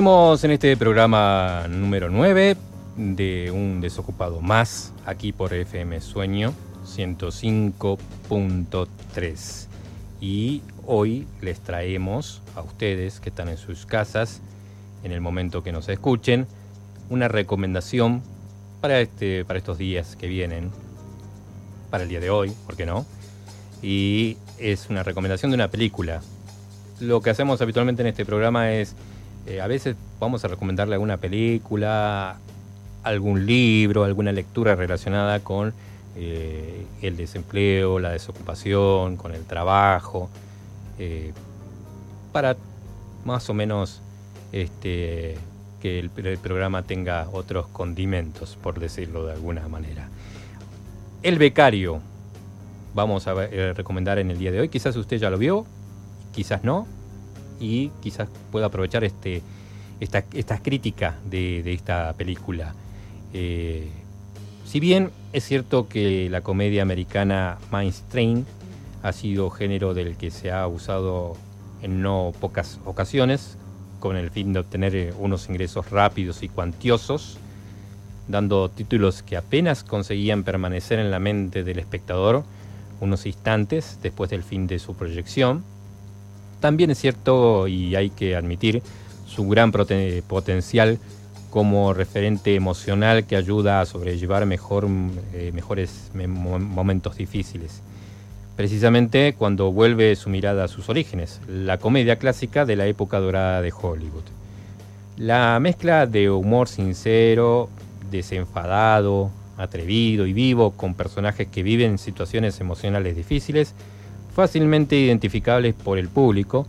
Seguimos 0.01 0.43
en 0.45 0.53
este 0.53 0.79
programa 0.79 1.67
número 1.69 2.09
9 2.09 2.57
de 2.97 3.51
Un 3.51 3.83
Desocupado 3.83 4.41
Más, 4.41 4.95
aquí 5.05 5.31
por 5.31 5.53
FM 5.53 6.01
Sueño 6.01 6.55
105.3. 6.87 9.67
Y 10.23 10.63
hoy 10.87 11.27
les 11.43 11.61
traemos 11.61 12.41
a 12.57 12.63
ustedes 12.63 13.21
que 13.21 13.29
están 13.29 13.51
en 13.51 13.59
sus 13.59 13.85
casas, 13.85 14.41
en 15.05 15.13
el 15.13 15.21
momento 15.21 15.63
que 15.63 15.71
nos 15.71 15.87
escuchen, 15.91 16.47
una 17.11 17.29
recomendación 17.29 18.23
para, 18.81 19.01
este, 19.01 19.45
para 19.45 19.59
estos 19.59 19.77
días 19.77 20.17
que 20.17 20.29
vienen, 20.29 20.71
para 21.91 22.05
el 22.05 22.09
día 22.09 22.21
de 22.21 22.31
hoy, 22.31 22.55
¿por 22.65 22.75
qué 22.75 22.87
no? 22.87 23.05
Y 23.83 24.39
es 24.57 24.89
una 24.89 25.03
recomendación 25.03 25.51
de 25.51 25.57
una 25.57 25.69
película. 25.69 26.23
Lo 27.01 27.21
que 27.21 27.29
hacemos 27.29 27.61
habitualmente 27.61 28.01
en 28.01 28.09
este 28.09 28.25
programa 28.25 28.73
es 28.73 28.97
eh, 29.47 29.61
a 29.61 29.67
veces 29.67 29.97
vamos 30.19 30.45
a 30.45 30.49
recomendarle 30.49 30.95
alguna 30.95 31.17
película, 31.17 32.39
algún 33.03 33.47
libro, 33.47 34.05
alguna 34.05 34.33
lectura 34.33 34.75
relacionada 34.75 35.41
con 35.41 35.73
eh, 36.17 36.85
el 37.03 37.17
desempleo, 37.17 37.99
la 37.99 38.11
desocupación, 38.11 39.17
con 39.17 39.35
el 39.35 39.45
trabajo, 39.45 40.29
eh, 40.99 41.33
para 42.33 42.57
más 43.25 43.49
o 43.49 43.55
menos 43.55 44.03
este, 44.53 45.37
que 45.81 45.99
el, 45.99 46.11
programa 46.11 46.83
tenga 46.83 47.29
otros 47.33 47.67
condimentos, 47.69 48.59
por 48.63 48.79
decirlo 48.79 49.27
de 49.27 49.33
alguna 49.33 49.67
manera. 49.69 50.09
El 51.23 51.39
becario, 51.39 52.01
vamos 52.95 53.27
a 53.27 53.35
recomendar 53.35 54.19
en 54.19 54.31
el 54.31 54.39
día 54.39 54.53
de 54.53 54.61
hoy, 54.61 54.69
quizás 54.69 54.97
usted 54.97 55.19
ya 55.19 55.31
lo 55.31 55.39
vio, 55.39 55.67
quizás 56.33 56.65
no, 56.65 56.87
y 57.61 57.91
quizás 58.03 58.29
pueda 58.51 58.67
aprovechar 58.67 59.05
este, 59.05 59.43
esta, 60.01 60.25
esta 60.33 60.59
crítica 60.59 61.17
de, 61.25 61.73
esta 61.73 62.13
película. 62.15 62.75
Eh, 63.33 63.89
si 64.65 64.81
bien 64.81 65.11
es 65.33 65.45
cierto 65.45 65.89
que 65.89 66.29
la 66.31 66.41
comedia 66.41 66.83
americana 66.83 67.59
mainstream 67.71 68.45
ha 69.03 69.13
sido 69.13 69.51
género 69.51 69.95
del 69.95 70.17
que 70.17 70.31
se 70.31 70.51
ha 70.51 70.67
usado 70.67 71.37
en 71.83 72.03
no 72.03 72.33
pocas 72.41 72.81
ocasiones, 72.85 73.57
con 74.01 74.17
el 74.17 74.31
fin 74.31 74.53
de 74.53 74.61
obtener 74.61 74.97
eh, 74.97 75.13
unos 75.19 75.49
ingresos 75.49 75.91
rápidos 75.91 76.43
y 76.43 76.49
cuantiosos, 76.49 77.39
dando 78.29 78.69
títulos 78.69 79.23
que 79.23 79.37
apenas 79.37 79.85
conseguían 79.85 80.45
permanecer 80.45 80.99
en 80.99 81.11
la 81.11 81.19
mente 81.19 81.65
del 81.65 81.79
espectador 81.79 82.45
unos 83.01 83.27
instantes 83.27 83.99
después 84.03 84.31
del 84.31 84.43
fin 84.43 84.67
de 84.67 84.79
su 84.79 84.95
proyección. 84.95 85.65
También 86.61 86.91
es 86.91 86.99
cierto, 86.99 87.67
y 87.67 87.97
hay 87.97 88.11
que 88.11 88.37
admitir, 88.37 88.83
su 89.27 89.49
gran 89.49 89.73
potencial 89.73 90.99
como 91.51 91.95
referente 91.95 92.55
emocional 92.55 93.27
que 93.27 93.37
ayuda 93.37 93.81
a 93.81 93.87
sobrellevar 93.87 94.47
mejor, 94.47 94.87
eh, 95.35 95.51
mejores 95.53 96.11
momentos 96.15 97.17
difíciles. 97.17 97.83
Precisamente 98.57 99.35
cuando 99.37 99.73
vuelve 99.73 100.15
su 100.17 100.31
mirada 100.31 100.65
a 100.65 100.69
sus 100.69 100.89
orígenes, 100.89 101.41
la 101.49 101.79
comedia 101.79 102.17
clásica 102.17 102.65
de 102.65 102.77
la 102.77 102.87
época 102.87 103.19
dorada 103.19 103.63
de 103.63 103.73
Hollywood. 103.73 104.25
La 105.17 105.59
mezcla 105.61 106.07
de 106.07 106.31
humor 106.31 106.69
sincero, 106.69 107.69
desenfadado, 108.11 109.31
atrevido 109.57 110.27
y 110.27 110.33
vivo 110.33 110.73
con 110.73 110.95
personajes 110.95 111.49
que 111.49 111.63
viven 111.63 111.99
situaciones 111.99 112.61
emocionales 112.61 113.17
difíciles, 113.17 113.75
fácilmente 114.35 114.97
identificables 114.97 115.75
por 115.75 115.99
el 115.99 116.09
público, 116.09 116.67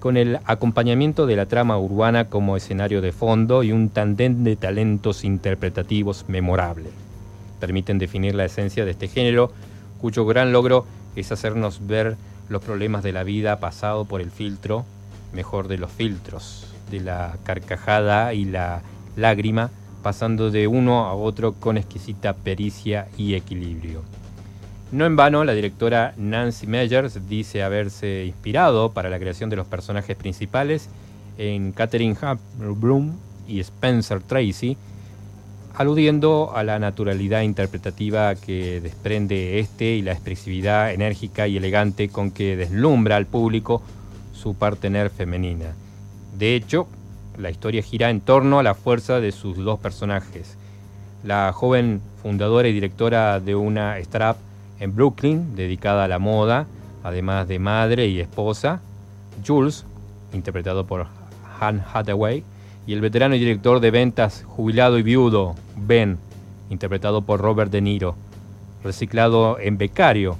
con 0.00 0.16
el 0.16 0.40
acompañamiento 0.46 1.26
de 1.26 1.36
la 1.36 1.46
trama 1.46 1.78
urbana 1.78 2.28
como 2.28 2.56
escenario 2.56 3.00
de 3.00 3.12
fondo 3.12 3.62
y 3.62 3.70
un 3.70 3.88
tandem 3.88 4.42
de 4.42 4.56
talentos 4.56 5.22
interpretativos 5.22 6.24
memorable. 6.28 6.90
Permiten 7.60 7.98
definir 7.98 8.34
la 8.34 8.44
esencia 8.44 8.84
de 8.84 8.90
este 8.90 9.06
género, 9.06 9.52
cuyo 10.00 10.26
gran 10.26 10.52
logro 10.52 10.86
es 11.14 11.30
hacernos 11.30 11.86
ver 11.86 12.16
los 12.48 12.62
problemas 12.62 13.04
de 13.04 13.12
la 13.12 13.22
vida 13.22 13.60
pasado 13.60 14.04
por 14.04 14.20
el 14.20 14.32
filtro, 14.32 14.84
mejor 15.32 15.68
de 15.68 15.78
los 15.78 15.92
filtros, 15.92 16.66
de 16.90 17.00
la 17.00 17.36
carcajada 17.44 18.34
y 18.34 18.44
la 18.44 18.82
lágrima, 19.16 19.70
pasando 20.02 20.50
de 20.50 20.66
uno 20.66 21.04
a 21.06 21.14
otro 21.14 21.52
con 21.52 21.76
exquisita 21.76 22.32
pericia 22.32 23.06
y 23.16 23.34
equilibrio. 23.34 24.02
No 24.92 25.06
en 25.06 25.16
vano, 25.16 25.42
la 25.42 25.54
directora 25.54 26.12
Nancy 26.18 26.66
Meyers 26.66 27.26
dice 27.26 27.62
haberse 27.62 28.26
inspirado 28.26 28.92
para 28.92 29.08
la 29.08 29.18
creación 29.18 29.48
de 29.48 29.56
los 29.56 29.66
personajes 29.66 30.14
principales 30.16 30.90
en 31.38 31.72
Catherine 31.72 32.14
Bloom 32.58 33.16
y 33.48 33.60
Spencer 33.60 34.22
Tracy, 34.22 34.76
aludiendo 35.74 36.52
a 36.54 36.62
la 36.62 36.78
naturalidad 36.78 37.40
interpretativa 37.40 38.34
que 38.34 38.82
desprende 38.82 39.60
este 39.60 39.96
y 39.96 40.02
la 40.02 40.12
expresividad 40.12 40.92
enérgica 40.92 41.48
y 41.48 41.56
elegante 41.56 42.10
con 42.10 42.30
que 42.30 42.54
deslumbra 42.58 43.16
al 43.16 43.24
público 43.24 43.82
su 44.34 44.56
partener 44.56 45.08
femenina. 45.08 45.72
De 46.36 46.54
hecho, 46.54 46.86
la 47.38 47.48
historia 47.48 47.82
gira 47.82 48.10
en 48.10 48.20
torno 48.20 48.58
a 48.58 48.62
la 48.62 48.74
fuerza 48.74 49.20
de 49.20 49.32
sus 49.32 49.56
dos 49.56 49.80
personajes. 49.80 50.58
La 51.24 51.50
joven 51.54 52.02
fundadora 52.22 52.68
y 52.68 52.74
directora 52.74 53.40
de 53.40 53.54
una 53.54 53.96
startup 53.98 54.51
en 54.82 54.96
Brooklyn, 54.96 55.54
dedicada 55.54 56.02
a 56.02 56.08
la 56.08 56.18
moda, 56.18 56.66
además 57.04 57.46
de 57.46 57.60
madre 57.60 58.08
y 58.08 58.18
esposa, 58.18 58.80
Jules, 59.46 59.84
interpretado 60.32 60.86
por 60.86 61.06
Han 61.60 61.84
Hathaway, 61.94 62.42
y 62.84 62.92
el 62.92 63.00
veterano 63.00 63.36
y 63.36 63.38
director 63.38 63.78
de 63.78 63.92
ventas 63.92 64.42
jubilado 64.44 64.98
y 64.98 65.04
viudo, 65.04 65.54
Ben, 65.76 66.18
interpretado 66.68 67.22
por 67.22 67.40
Robert 67.40 67.70
De 67.70 67.80
Niro, 67.80 68.16
reciclado 68.82 69.56
en 69.60 69.78
becario 69.78 70.36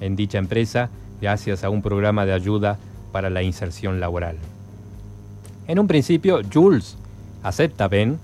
en 0.00 0.16
dicha 0.16 0.38
empresa 0.38 0.90
gracias 1.20 1.62
a 1.62 1.70
un 1.70 1.80
programa 1.80 2.26
de 2.26 2.32
ayuda 2.32 2.78
para 3.12 3.30
la 3.30 3.44
inserción 3.44 4.00
laboral. 4.00 4.38
En 5.68 5.78
un 5.78 5.86
principio, 5.86 6.40
Jules 6.52 6.96
acepta 7.44 7.86
Ben 7.86 8.18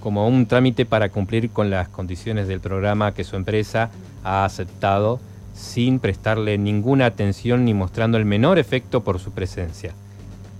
como 0.00 0.28
un 0.28 0.46
trámite 0.46 0.86
para 0.86 1.08
cumplir 1.08 1.50
con 1.50 1.70
las 1.70 1.88
condiciones 1.88 2.46
del 2.46 2.60
programa 2.60 3.14
que 3.14 3.24
su 3.24 3.34
empresa 3.34 3.90
ha 4.24 4.44
aceptado 4.44 5.20
sin 5.54 5.98
prestarle 5.98 6.56
ninguna 6.56 7.06
atención 7.06 7.64
ni 7.64 7.74
mostrando 7.74 8.16
el 8.16 8.24
menor 8.24 8.58
efecto 8.58 9.02
por 9.02 9.18
su 9.18 9.32
presencia. 9.32 9.92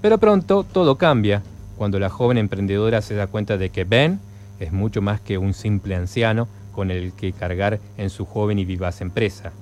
Pero 0.03 0.19
pronto 0.19 0.65
todo 0.65 0.97
cambia 0.97 1.43
cuando 1.77 1.99
la 1.99 2.09
joven 2.09 2.39
emprendedora 2.39 3.01
se 3.01 3.15
da 3.15 3.29
cuenta 3.29 3.57
de 3.57 3.71
que 3.71 3.85
Ben 3.85 4.21
es 4.59 4.73
mucho 4.73 5.01
más 5.01 5.21
que 5.21 5.39
un 5.39 5.55
simple 5.55 5.95
anciano 5.95 6.49
con 6.73 6.91
el 6.91 7.13
que 7.13 7.33
cargar 7.33 7.79
en 7.97 8.11
su 8.11 8.25
joven 8.25 8.59
y 8.59 8.65
vivaz 8.65 9.01
empresa. 9.01 9.53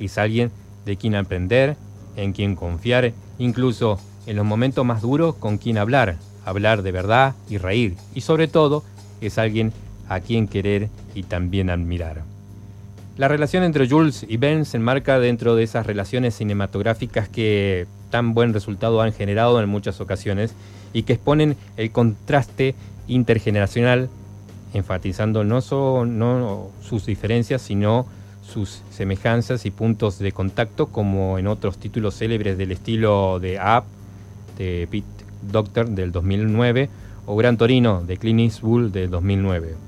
Es 0.00 0.18
alguien 0.18 0.50
de 0.86 0.96
quien 0.96 1.14
aprender, 1.14 1.76
en 2.16 2.32
quien 2.32 2.56
confiar, 2.56 3.12
incluso 3.38 3.98
en 4.26 4.36
los 4.36 4.44
momentos 4.44 4.84
más 4.84 5.02
duros 5.02 5.34
con 5.34 5.58
quien 5.58 5.78
hablar, 5.78 6.16
hablar 6.44 6.82
de 6.82 6.92
verdad 6.92 7.34
y 7.48 7.58
reír, 7.58 7.96
y 8.14 8.22
sobre 8.22 8.48
todo 8.48 8.82
es 9.20 9.38
alguien 9.38 9.72
a 10.08 10.20
quien 10.20 10.48
querer 10.48 10.88
y 11.14 11.22
también 11.22 11.70
admirar. 11.70 12.22
La 13.18 13.26
relación 13.26 13.64
entre 13.64 13.88
Jules 13.88 14.24
y 14.28 14.36
Ben 14.36 14.64
se 14.64 14.76
enmarca 14.76 15.18
dentro 15.18 15.56
de 15.56 15.64
esas 15.64 15.84
relaciones 15.84 16.36
cinematográficas 16.36 17.28
que 17.28 17.88
tan 18.10 18.32
buen 18.32 18.54
resultado 18.54 19.00
han 19.00 19.12
generado 19.12 19.60
en 19.60 19.68
muchas 19.68 20.00
ocasiones 20.00 20.54
y 20.92 21.02
que 21.02 21.14
exponen 21.14 21.56
el 21.76 21.90
contraste 21.90 22.76
intergeneracional, 23.08 24.08
enfatizando 24.72 25.42
no 25.42 25.60
solo 25.62 26.70
sus 26.80 27.06
diferencias, 27.06 27.60
sino 27.60 28.06
sus 28.46 28.82
semejanzas 28.92 29.66
y 29.66 29.72
puntos 29.72 30.20
de 30.20 30.30
contacto, 30.30 30.86
como 30.86 31.40
en 31.40 31.48
otros 31.48 31.76
títulos 31.78 32.14
célebres 32.14 32.56
del 32.56 32.70
estilo 32.70 33.40
de 33.40 33.58
Up, 33.58 33.82
de 34.58 34.86
Pete 34.88 35.24
Doctor 35.50 35.88
del 35.88 36.12
2009, 36.12 36.88
o 37.26 37.34
Gran 37.34 37.56
Torino 37.56 38.00
de 38.00 38.16
Clint 38.16 38.38
Eastwood 38.38 38.92
del 38.92 39.10
2009. 39.10 39.87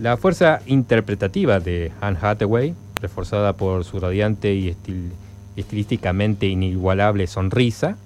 La 0.00 0.16
fuerza 0.16 0.62
interpretativa 0.64 1.60
de 1.60 1.92
Anne 2.00 2.16
Hathaway, 2.22 2.74
reforzada 3.02 3.52
por 3.52 3.84
su 3.84 4.00
radiante 4.00 4.54
y 4.54 4.74
estilísticamente 5.56 6.46
inigualable 6.46 7.26
sonrisa, 7.26 7.98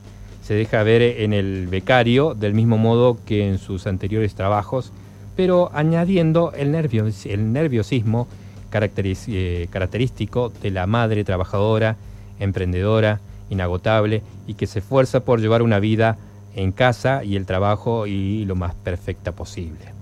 se 0.42 0.54
deja 0.54 0.82
ver 0.82 1.02
en 1.02 1.32
el 1.32 1.68
becario 1.68 2.34
del 2.34 2.52
mismo 2.52 2.78
modo 2.78 3.18
que 3.24 3.46
en 3.46 3.58
sus 3.58 3.86
anteriores 3.86 4.34
trabajos, 4.34 4.90
pero 5.36 5.70
añadiendo 5.72 6.52
el, 6.56 6.72
nerviosismo 6.72 8.26
eh, 8.72 9.68
característico 9.70 10.52
de 10.62 10.70
la 10.72 10.88
madre 10.88 11.22
trabajadora, 11.22 11.94
emprendedora, 12.40 13.20
inagotable 13.50 14.24
y 14.48 14.54
que 14.54 14.66
se 14.66 14.80
esfuerza 14.80 15.20
por 15.20 15.40
llevar 15.40 15.62
una 15.62 15.78
vida 15.78 16.18
en 16.56 16.72
casa 16.72 17.22
y 17.22 17.36
el 17.36 17.46
trabajo 17.46 18.08
y 18.08 18.44
lo 18.46 18.56
más 18.56 18.74
perfecta 18.74 19.30
posible 19.30 19.93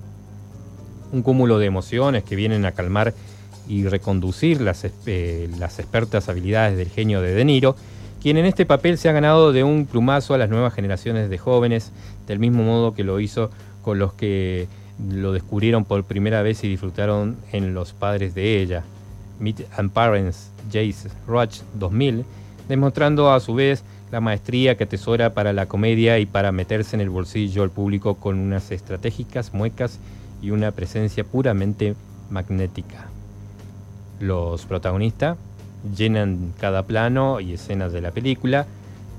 un 1.13 1.23
cúmulo 1.23 1.59
de 1.59 1.67
emociones 1.67 2.25
que 2.25 2.37
vienen 2.37 2.65
a 2.65 2.73
calmar 2.73 3.15
y 3.69 3.87
reconducir 3.87 4.61
las, 4.61 4.87
eh, 5.07 5.49
las 5.59 5.79
expertas 5.79 6.29
habilidades 6.29 6.77
del 6.77 6.89
genio 6.89 7.21
de 7.21 7.35
De 7.35 7.45
Niro, 7.45 7.77
quien 8.21 8.37
en 8.37 8.47
este 8.47 8.67
papel 8.67 8.99
se 8.99 9.09
ha 9.09 9.13
ganado 9.13 9.53
de 9.53 9.65
un 9.65 9.87
plumazo 9.87 10.35
a 10.35 10.39
las 10.39 10.51
nuevas 10.51 10.75
generaciones 10.75 11.31
de 11.31 11.39
jóvenes, 11.39 11.93
del 12.27 12.39
mismo 12.39 12.63
modo 12.65 12.95
que 12.95 13.05
lo 13.05 13.21
hizo 13.21 13.51
con 13.83 13.99
los 13.99 14.15
que 14.15 14.69
lo 15.11 15.33
descubrieron 15.33 15.85
por 15.85 16.05
primera 16.05 16.43
vez 16.43 16.63
y 16.65 16.69
disfrutaron 16.69 17.37
en 17.53 17.75
Los 17.75 17.93
Padres 17.93 18.35
de 18.35 18.61
ella, 18.61 18.85
Meet 19.41 19.67
and 19.77 19.91
Parents, 19.91 20.51
Jace 20.67 21.09
Roach 21.27 21.61
2000, 21.75 22.25
demostrando 22.69 23.33
a 23.33 23.41
su 23.41 23.55
vez 23.55 23.83
la 24.13 24.21
maestría 24.21 24.77
que 24.77 24.85
atesora 24.85 25.35
para 25.35 25.53
la 25.53 25.67
comedia 25.67 26.19
y 26.19 26.27
para 26.27 26.53
meterse 26.53 26.95
en 26.95 27.01
el 27.01 27.11
bolsillo 27.11 27.63
al 27.63 27.71
público 27.71 28.15
con 28.17 28.39
unas 28.39 28.71
estratégicas 28.71 29.53
muecas 29.55 29.99
y 30.43 30.51
una 30.51 30.73
presencia 30.73 31.25
puramente 31.25 31.95
magnética. 32.29 33.07
Los 34.21 34.67
protagonistas 34.67 35.39
llenan 35.97 36.53
cada 36.61 36.83
plano 36.83 37.41
y 37.41 37.55
escenas 37.55 37.93
de 37.93 38.01
la 38.01 38.11
película, 38.11 38.67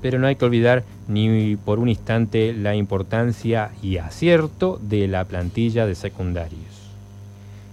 pero 0.00 0.18
no 0.18 0.26
hay 0.26 0.36
que 0.36 0.44
olvidar 0.44 0.84
ni 1.08 1.56
por 1.56 1.78
un 1.78 1.88
instante 1.88 2.52
la 2.52 2.76
importancia 2.76 3.70
y 3.82 3.96
acierto 3.96 4.78
de 4.82 5.08
la 5.08 5.24
plantilla 5.24 5.86
de 5.86 5.94
secundarios. 5.94 6.62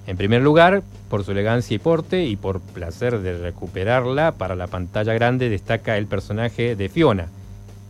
En 0.08 0.18
primer 0.18 0.42
lugar, 0.42 0.82
por 1.10 1.24
su 1.24 1.32
elegancia 1.32 1.76
y 1.76 1.80
porte 1.80 2.26
y 2.26 2.36
por 2.36 2.60
placer 2.60 3.20
de 3.20 3.38
recuperarla 3.38 4.32
para 4.34 4.56
la 4.56 4.68
pantalla 4.68 5.14
grande 5.14 5.50
destaca 5.50 5.98
el 5.98 6.08
personaje 6.08 6.76
de 6.76 6.90
Fiona, 6.90 7.28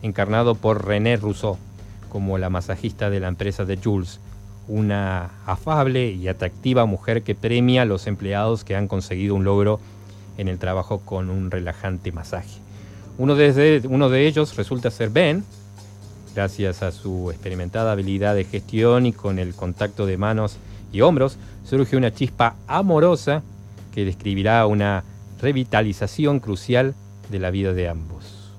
encarnado 0.01 0.55
por 0.55 0.85
René 0.85 1.17
Rousseau, 1.17 1.57
como 2.09 2.37
la 2.37 2.49
masajista 2.49 3.09
de 3.09 3.19
la 3.19 3.27
empresa 3.27 3.63
de 3.63 3.77
Jules, 3.77 4.19
una 4.67 5.31
afable 5.45 6.11
y 6.11 6.27
atractiva 6.27 6.85
mujer 6.85 7.23
que 7.23 7.35
premia 7.35 7.81
a 7.81 7.85
los 7.85 8.07
empleados 8.07 8.63
que 8.63 8.75
han 8.75 8.87
conseguido 8.87 9.35
un 9.35 9.43
logro 9.43 9.79
en 10.37 10.47
el 10.47 10.59
trabajo 10.59 10.99
con 10.99 11.29
un 11.29 11.51
relajante 11.51 12.11
masaje. 12.11 12.59
Uno 13.17 13.35
de, 13.35 14.27
ellos 14.27 14.55
resulta 14.55 14.91
ser 14.91 15.09
Ben, 15.09 15.43
Gracias 16.33 16.81
a 16.81 16.93
su 16.93 17.29
experimentada 17.29 17.91
habilidad 17.91 18.35
de 18.35 18.45
gestión 18.45 19.05
y 19.05 19.11
con 19.11 19.37
el 19.37 19.53
contacto 19.53 20.05
de 20.05 20.15
manos 20.15 20.55
y 20.93 21.01
hombros, 21.01 21.37
surge 21.65 21.97
una 21.97 22.13
chispa 22.13 22.55
amorosa 22.67 23.43
que 23.93 24.05
describirá 24.05 24.65
una 24.65 25.03
revitalización 25.41 26.39
crucial 26.39 26.95
de 27.29 27.39
la 27.39 27.51
vida 27.51 27.73
de 27.73 27.89
ambos. 27.89 28.51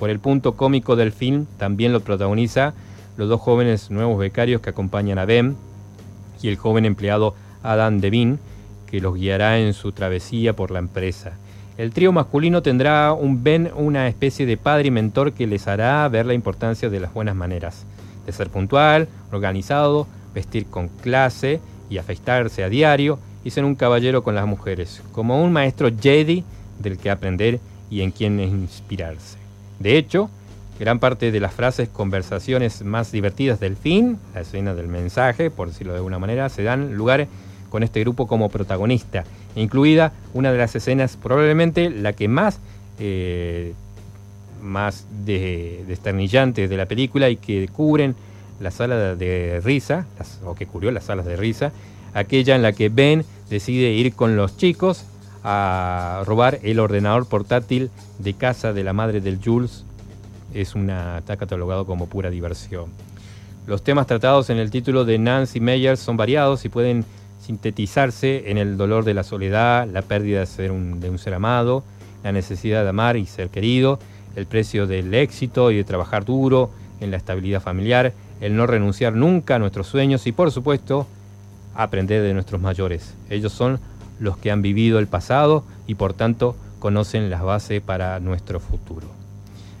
Por 0.00 0.10
el 0.10 0.18
punto 0.18 0.56
cómico 0.56 0.96
del 0.96 1.12
film, 1.12 1.46
también 1.58 1.92
lo 1.92 2.00
protagoniza 2.00 2.74
los 3.16 3.28
dos 3.28 3.40
jóvenes 3.40 3.90
nuevos 3.90 4.18
becarios 4.18 4.60
que 4.60 4.70
acompañan 4.70 5.18
a 5.18 5.24
Ben 5.24 5.56
y 6.42 6.48
el 6.48 6.56
joven 6.56 6.84
empleado 6.84 7.34
Adam 7.62 7.98
Devine, 7.98 8.38
que 8.86 9.00
los 9.00 9.14
guiará 9.14 9.58
en 9.58 9.72
su 9.72 9.92
travesía 9.92 10.54
por 10.54 10.70
la 10.70 10.78
empresa. 10.78 11.32
El 11.76 11.92
trío 11.92 12.12
masculino 12.12 12.62
tendrá 12.62 13.12
un 13.12 13.42
Ben, 13.42 13.70
una 13.74 14.08
especie 14.08 14.46
de 14.46 14.56
padre 14.56 14.88
y 14.88 14.90
mentor 14.90 15.32
que 15.32 15.46
les 15.46 15.68
hará 15.68 16.08
ver 16.08 16.24
la 16.24 16.34
importancia 16.34 16.88
de 16.88 17.00
las 17.00 17.12
buenas 17.12 17.36
maneras, 17.36 17.84
de 18.24 18.32
ser 18.32 18.48
puntual, 18.48 19.08
organizado, 19.30 20.06
vestir 20.34 20.66
con 20.66 20.88
clase 20.88 21.60
y 21.90 21.98
afeitarse 21.98 22.64
a 22.64 22.68
diario 22.68 23.18
y 23.44 23.50
ser 23.50 23.64
un 23.64 23.74
caballero 23.74 24.22
con 24.22 24.34
las 24.34 24.46
mujeres, 24.46 25.02
como 25.12 25.42
un 25.42 25.52
maestro 25.52 25.90
Jedi 25.94 26.44
del 26.78 26.98
que 26.98 27.10
aprender 27.10 27.60
y 27.90 28.00
en 28.00 28.10
quien 28.10 28.40
inspirarse. 28.40 29.38
De 29.78 29.98
hecho, 29.98 30.30
gran 30.78 30.98
parte 30.98 31.32
de 31.32 31.40
las 31.40 31.54
frases, 31.54 31.88
conversaciones 31.88 32.84
más 32.84 33.12
divertidas 33.12 33.60
del 33.60 33.76
fin, 33.76 34.18
la 34.34 34.42
escena 34.42 34.74
del 34.74 34.88
mensaje, 34.88 35.50
por 35.50 35.68
decirlo 35.68 35.92
de 35.92 35.98
alguna 35.98 36.18
manera, 36.18 36.48
se 36.48 36.62
dan 36.62 36.94
lugar 36.94 37.28
con 37.70 37.82
este 37.82 38.00
grupo 38.00 38.26
como 38.26 38.48
protagonista, 38.48 39.24
incluida 39.54 40.12
una 40.34 40.52
de 40.52 40.58
las 40.58 40.74
escenas, 40.76 41.16
probablemente 41.16 41.90
la 41.90 42.12
que 42.12 42.28
más, 42.28 42.60
eh, 42.98 43.74
más 44.62 45.06
de, 45.24 45.84
desternillante 45.86 46.68
de 46.68 46.76
la 46.76 46.86
película 46.86 47.28
y 47.28 47.36
que 47.36 47.68
cubren 47.68 48.14
la 48.60 48.70
sala 48.70 49.14
de 49.14 49.60
risa, 49.62 50.06
o 50.44 50.54
que 50.54 50.66
cubrió 50.66 50.90
las 50.90 51.04
salas 51.04 51.26
de 51.26 51.36
risa, 51.36 51.72
aquella 52.14 52.56
en 52.56 52.62
la 52.62 52.72
que 52.72 52.88
Ben 52.88 53.24
decide 53.50 53.92
ir 53.92 54.14
con 54.14 54.36
los 54.36 54.56
chicos 54.56 55.04
a 55.44 56.22
robar 56.26 56.58
el 56.62 56.80
ordenador 56.80 57.26
portátil 57.26 57.90
de 58.18 58.34
casa 58.34 58.72
de 58.72 58.82
la 58.82 58.92
madre 58.92 59.20
del 59.20 59.38
Jules. 59.42 59.84
Es 60.56 60.74
una, 60.74 61.18
está 61.18 61.36
catalogado 61.36 61.84
como 61.84 62.06
pura 62.06 62.30
diversión. 62.30 62.86
Los 63.66 63.82
temas 63.82 64.06
tratados 64.06 64.48
en 64.48 64.56
el 64.56 64.70
título 64.70 65.04
de 65.04 65.18
Nancy 65.18 65.60
Meyers 65.60 66.00
son 66.00 66.16
variados 66.16 66.64
y 66.64 66.70
pueden 66.70 67.04
sintetizarse 67.40 68.50
en 68.50 68.56
el 68.56 68.78
dolor 68.78 69.04
de 69.04 69.12
la 69.12 69.22
soledad, 69.22 69.86
la 69.86 70.00
pérdida 70.00 70.40
de, 70.40 70.46
ser 70.46 70.72
un, 70.72 70.98
de 70.98 71.10
un 71.10 71.18
ser 71.18 71.34
amado, 71.34 71.84
la 72.24 72.32
necesidad 72.32 72.84
de 72.84 72.88
amar 72.88 73.18
y 73.18 73.26
ser 73.26 73.50
querido, 73.50 73.98
el 74.34 74.46
precio 74.46 74.86
del 74.86 75.12
éxito 75.12 75.70
y 75.70 75.76
de 75.76 75.84
trabajar 75.84 76.24
duro, 76.24 76.70
en 77.00 77.10
la 77.10 77.18
estabilidad 77.18 77.60
familiar, 77.60 78.14
el 78.40 78.56
no 78.56 78.66
renunciar 78.66 79.12
nunca 79.12 79.56
a 79.56 79.58
nuestros 79.58 79.86
sueños 79.86 80.26
y 80.26 80.32
por 80.32 80.50
supuesto 80.50 81.06
aprender 81.74 82.22
de 82.22 82.32
nuestros 82.32 82.60
mayores. 82.62 83.14
Ellos 83.28 83.52
son 83.52 83.78
los 84.18 84.38
que 84.38 84.50
han 84.50 84.62
vivido 84.62 84.98
el 84.98 85.06
pasado 85.06 85.64
y 85.86 85.96
por 85.96 86.14
tanto 86.14 86.56
conocen 86.78 87.28
las 87.28 87.42
bases 87.42 87.82
para 87.82 88.18
nuestro 88.20 88.60
futuro. 88.60 89.15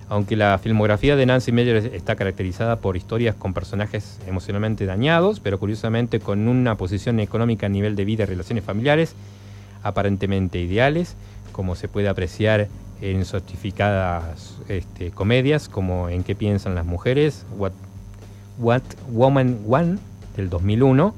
Aunque 0.08 0.36
la 0.36 0.58
filmografía 0.58 1.16
de 1.16 1.26
Nancy 1.26 1.50
Meyer 1.50 1.76
está 1.92 2.14
caracterizada 2.14 2.76
por 2.76 2.96
historias 2.96 3.34
con 3.34 3.52
personajes 3.54 4.20
emocionalmente 4.26 4.86
dañados, 4.86 5.40
pero 5.40 5.58
curiosamente 5.58 6.20
con 6.20 6.46
una 6.46 6.76
posición 6.76 7.18
económica 7.18 7.66
a 7.66 7.68
nivel 7.68 7.96
de 7.96 8.04
vida 8.04 8.22
y 8.22 8.26
relaciones 8.26 8.64
familiares 8.64 9.14
aparentemente 9.82 10.60
ideales, 10.60 11.16
como 11.52 11.74
se 11.74 11.88
puede 11.88 12.08
apreciar 12.08 12.68
en 13.00 13.24
sofisticadas 13.24 14.56
este, 14.68 15.10
comedias 15.10 15.68
como 15.68 16.08
En 16.08 16.22
qué 16.22 16.34
piensan 16.34 16.74
las 16.74 16.86
mujeres, 16.86 17.44
What, 17.56 17.72
What 18.58 18.82
Woman 19.10 19.58
One 19.68 19.98
del 20.36 20.48
2001, 20.48 21.14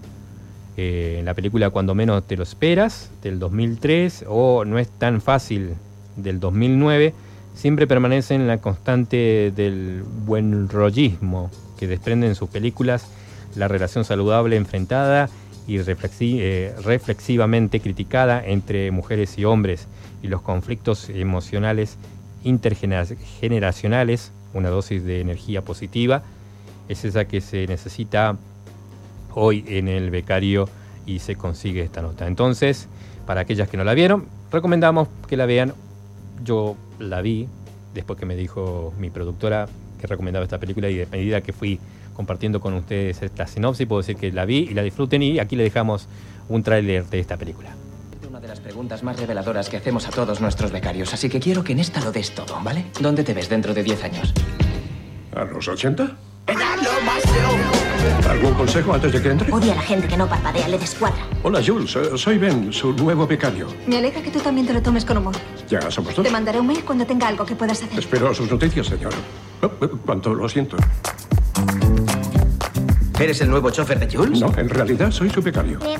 eh, 0.76 1.16
en 1.18 1.24
la 1.24 1.34
película 1.34 1.70
Cuando 1.70 1.94
menos 1.94 2.24
te 2.26 2.36
lo 2.36 2.42
esperas 2.42 3.10
del 3.22 3.38
2003 3.38 4.24
o 4.28 4.64
No 4.64 4.78
es 4.78 4.88
tan 4.88 5.20
fácil 5.20 5.74
del 6.16 6.40
2009, 6.40 7.14
siempre 7.58 7.88
permanece 7.88 8.36
en 8.36 8.46
la 8.46 8.58
constante 8.58 9.52
del 9.54 10.04
buen 10.24 10.68
rollismo 10.68 11.50
que 11.76 11.88
desprende 11.88 12.28
en 12.28 12.36
sus 12.36 12.48
películas 12.48 13.08
la 13.56 13.66
relación 13.66 14.04
saludable 14.04 14.54
enfrentada 14.54 15.28
y 15.66 15.78
eh, 15.78 16.74
reflexivamente 16.84 17.80
criticada 17.80 18.46
entre 18.46 18.92
mujeres 18.92 19.36
y 19.38 19.44
hombres 19.44 19.88
y 20.22 20.28
los 20.28 20.40
conflictos 20.40 21.10
emocionales 21.10 21.96
intergeneracionales, 22.44 24.30
una 24.54 24.70
dosis 24.70 25.02
de 25.02 25.20
energía 25.20 25.62
positiva, 25.62 26.22
es 26.88 27.04
esa 27.04 27.24
que 27.26 27.40
se 27.40 27.66
necesita 27.66 28.36
hoy 29.34 29.64
en 29.66 29.88
el 29.88 30.10
becario 30.10 30.68
y 31.06 31.18
se 31.18 31.34
consigue 31.34 31.82
esta 31.82 32.02
nota. 32.02 32.28
Entonces, 32.28 32.86
para 33.26 33.40
aquellas 33.40 33.68
que 33.68 33.76
no 33.76 33.82
la 33.82 33.94
vieron, 33.94 34.26
recomendamos 34.52 35.08
que 35.26 35.36
la 35.36 35.46
vean. 35.46 35.74
Yo 36.44 36.76
la 36.98 37.20
vi 37.20 37.48
después 37.94 38.18
que 38.18 38.26
me 38.26 38.36
dijo 38.36 38.92
mi 38.98 39.10
productora 39.10 39.68
que 40.00 40.06
recomendaba 40.06 40.44
esta 40.44 40.58
película 40.58 40.88
y 40.88 40.96
de 40.96 41.06
medida 41.06 41.40
que 41.40 41.52
fui 41.52 41.80
compartiendo 42.14 42.60
con 42.60 42.74
ustedes 42.74 43.22
esta 43.22 43.46
sinopsis, 43.46 43.86
puedo 43.86 44.00
decir 44.00 44.16
que 44.16 44.32
la 44.32 44.44
vi 44.44 44.68
y 44.70 44.74
la 44.74 44.82
disfruten 44.82 45.22
y 45.22 45.38
aquí 45.38 45.56
le 45.56 45.64
dejamos 45.64 46.08
un 46.48 46.62
tráiler 46.62 47.06
de 47.06 47.20
esta 47.20 47.36
película 47.36 47.74
una 48.28 48.40
de 48.40 48.48
las 48.48 48.60
preguntas 48.60 49.02
más 49.02 49.18
reveladoras 49.18 49.68
que 49.68 49.78
hacemos 49.78 50.06
a 50.06 50.10
todos 50.10 50.40
nuestros 50.40 50.70
becarios, 50.70 51.14
así 51.14 51.28
que 51.28 51.40
quiero 51.40 51.64
que 51.64 51.72
en 51.72 51.80
esta 51.80 52.00
lo 52.00 52.12
des 52.12 52.34
todo, 52.34 52.60
¿vale? 52.62 52.84
¿Dónde 53.00 53.24
te 53.24 53.32
ves 53.32 53.48
dentro 53.48 53.72
de 53.72 53.82
10 53.82 54.04
años? 54.04 54.34
¿A 55.34 55.44
los 55.44 55.66
80? 55.66 56.16
¿Algún 58.28 58.54
consejo 58.54 58.92
antes 58.94 59.12
de 59.12 59.22
que 59.22 59.30
entre? 59.30 59.52
Odia 59.52 59.72
a 59.72 59.76
la 59.76 59.82
gente 59.82 60.06
que 60.08 60.16
no 60.16 60.28
parpadea, 60.28 60.68
le 60.68 60.78
descuadra. 60.78 61.18
Hola, 61.42 61.60
Jules. 61.64 61.96
eh, 61.96 62.10
Soy 62.16 62.38
Ben, 62.38 62.72
su 62.72 62.92
nuevo 62.92 63.26
becario. 63.26 63.68
Me 63.86 63.98
alegra 63.98 64.22
que 64.22 64.30
tú 64.30 64.38
también 64.40 64.66
te 64.66 64.72
lo 64.72 64.82
tomes 64.82 65.04
con 65.04 65.16
humor. 65.18 65.34
Ya 65.68 65.80
somos 65.90 66.14
dos. 66.14 66.24
Te 66.24 66.30
mandaré 66.30 66.60
un 66.60 66.66
mail 66.66 66.84
cuando 66.84 67.04
tenga 67.06 67.28
algo 67.28 67.44
que 67.44 67.54
puedas 67.56 67.82
hacer. 67.82 67.98
Espero 67.98 68.32
sus 68.34 68.50
noticias, 68.50 68.86
señor. 68.86 69.12
Oh, 69.62 69.66
eh, 69.84 69.88
cuánto 70.04 70.34
lo 70.34 70.48
siento. 70.48 70.76
¿Eres 73.18 73.40
el 73.40 73.50
nuevo 73.50 73.70
chofer 73.70 73.98
de 73.98 74.16
Jules? 74.16 74.38
No, 74.40 74.52
en 74.56 74.68
realidad 74.68 75.10
soy 75.10 75.28
su 75.30 75.42
becario. 75.42 75.80
Me 75.80 75.98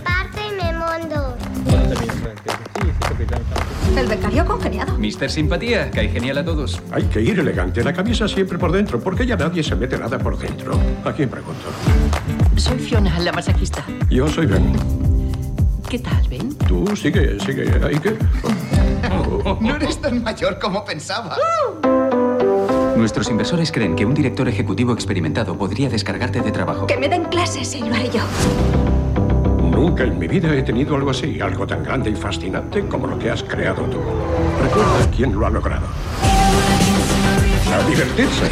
El 3.99 4.07
becario 4.07 4.47
congeniado. 4.47 4.97
Mister 4.97 5.29
Simpatía, 5.29 5.91
cae 5.91 6.09
genial 6.09 6.39
a 6.39 6.45
todos. 6.45 6.81
Hay 6.93 7.03
que 7.05 7.21
ir 7.21 7.41
elegante, 7.41 7.83
la 7.83 7.93
camisa 7.93 8.29
siempre 8.29 8.57
por 8.57 8.71
dentro, 8.71 9.01
porque 9.01 9.27
ya 9.27 9.37
nadie 9.37 9.61
se 9.65 9.75
mete 9.75 9.99
nada 9.99 10.17
por 10.21 10.39
dentro. 10.39 10.79
¿A 11.05 11.13
quién 11.13 11.29
pregunto? 11.29 11.65
Soy 12.57 12.79
Fiona, 12.79 13.19
la 13.19 13.33
masajista. 13.33 13.85
Yo 14.09 14.29
soy 14.29 14.47
Ben. 14.47 14.73
¿Qué 15.91 15.99
tal, 15.99 16.29
Ben? 16.29 16.57
Tú 16.59 16.87
sigue, 16.95 17.41
sigue. 17.41 17.65
¿Hay 17.85 17.99
que? 17.99 18.17
No 19.61 19.77
eres 19.77 20.01
tan 20.01 20.23
mayor 20.23 20.59
como 20.59 20.85
pensaba. 20.85 21.37
Nuestros 22.97 23.31
inversores 23.31 23.73
creen 23.73 23.97
que 23.97 24.05
un 24.05 24.15
director 24.15 24.49
ejecutivo 24.49 24.93
experimentado 24.93 25.57
podría 25.57 25.89
descargarte 25.89 26.41
de 26.41 26.53
trabajo. 26.53 26.87
Que 26.87 26.99
me 26.99 27.09
den 27.09 27.25
clases 27.25 27.75
y 27.75 27.81
lo 27.81 27.95
haré 27.95 28.11
yo. 28.11 28.21
Nunca 29.79 30.03
en 30.03 30.19
mi 30.19 30.27
vida 30.27 30.53
he 30.53 30.63
tenido 30.65 30.97
algo 30.97 31.11
así, 31.11 31.41
algo 31.41 31.65
tan 31.65 31.85
grande 31.85 32.11
y 32.11 32.17
fascinante 32.17 32.85
como 32.89 33.07
lo 33.07 33.17
que 33.17 33.31
has 33.31 33.45
creado 33.45 33.85
tú. 33.85 34.01
Recuerda 34.61 35.09
quién 35.17 35.33
lo 35.33 35.47
ha 35.47 35.51
logrado. 35.51 35.87
A 37.73 37.89
divertirse. 37.89 38.47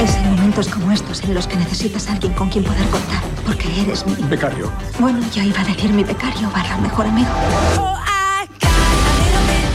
Es 0.00 0.14
en 0.14 0.30
momentos 0.30 0.68
como 0.68 0.92
estos 0.92 1.24
en 1.24 1.34
los 1.34 1.48
que 1.48 1.56
necesitas 1.56 2.08
a 2.08 2.12
alguien 2.12 2.34
con 2.34 2.48
quien 2.50 2.62
poder 2.62 2.86
contar. 2.86 3.20
Porque 3.44 3.66
eres 3.82 4.06
mi... 4.06 4.14
Becario. 4.28 4.70
Bueno, 5.00 5.18
yo 5.34 5.42
iba 5.42 5.60
a 5.60 5.64
decir 5.64 5.92
mi 5.92 6.04
becario 6.04 6.48
barra 6.52 6.78
mejor 6.78 7.06
amigo. 7.06 7.30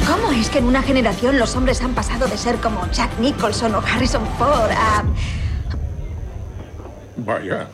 ¿Cómo 0.07 0.31
es 0.31 0.49
que 0.49 0.59
en 0.59 0.65
una 0.67 0.81
generación 0.81 1.37
los 1.39 1.57
hombres 1.57 1.81
han 1.81 1.93
pasado 1.93 2.25
de 2.25 2.37
ser 2.37 2.55
como 2.61 2.89
Jack 2.93 3.19
Nicholson 3.19 3.75
o 3.75 3.79
Harrison 3.79 4.25
Ford 4.37 4.71
a... 4.71 5.03
Vaya. 7.17 7.67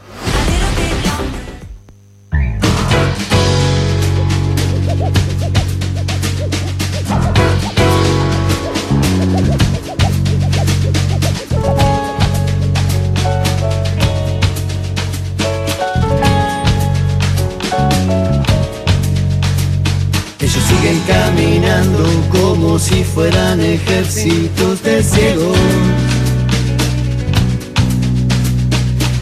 Fueran 23.13 23.61
ejércitos 23.61 24.81
de 24.81 25.03
ciegos. 25.03 25.57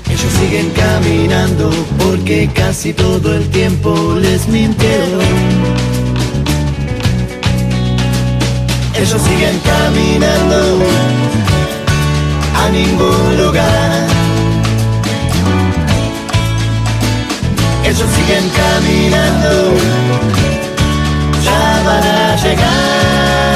Ellos 0.09 0.33
siguen 0.39 0.69
caminando 0.71 1.69
porque 1.97 2.49
casi 2.53 2.93
todo 2.93 3.35
el 3.35 3.49
tiempo 3.49 4.15
les 4.19 4.47
mintieron. 4.47 5.21
Ellos 8.95 9.21
siguen 9.21 9.59
caminando 9.65 10.79
a 12.55 12.69
ningún 12.69 13.37
lugar. 13.37 14.07
Ellos 17.83 18.09
siguen 18.15 18.49
caminando, 18.55 19.73
ya 21.43 21.83
van 21.85 22.03
a 22.03 22.35
llegar. 22.37 23.50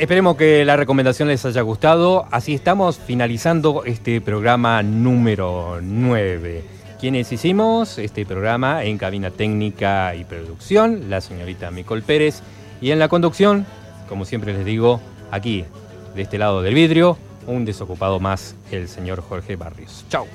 Esperemos 0.00 0.36
que 0.36 0.64
la 0.64 0.78
recomendación 0.78 1.28
les 1.28 1.44
haya 1.44 1.60
gustado. 1.60 2.26
Así 2.30 2.54
estamos 2.54 2.98
finalizando 2.98 3.82
este 3.84 4.22
programa 4.22 4.82
número 4.82 5.80
9. 5.82 6.64
Quienes 6.98 7.30
hicimos 7.30 7.98
este 7.98 8.24
programa 8.24 8.82
en 8.82 8.96
cabina 8.96 9.30
técnica 9.30 10.14
y 10.14 10.24
producción, 10.24 11.10
la 11.10 11.20
señorita 11.20 11.70
Micol 11.70 12.02
Pérez. 12.02 12.40
Y 12.80 12.92
en 12.92 12.98
la 12.98 13.08
conducción, 13.08 13.66
como 14.08 14.24
siempre 14.24 14.54
les 14.54 14.64
digo, 14.64 15.02
aquí, 15.30 15.66
de 16.14 16.22
este 16.22 16.38
lado 16.38 16.62
del 16.62 16.72
vidrio, 16.72 17.18
un 17.46 17.66
desocupado 17.66 18.20
más, 18.20 18.56
el 18.70 18.88
señor 18.88 19.20
Jorge 19.20 19.56
Barrios. 19.56 20.06
Chao. 20.08 20.26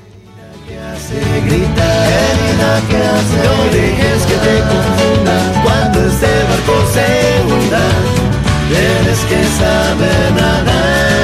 Tienes 8.68 9.20
que 9.26 9.43
saber 9.59 10.32
nadar. 10.34 11.14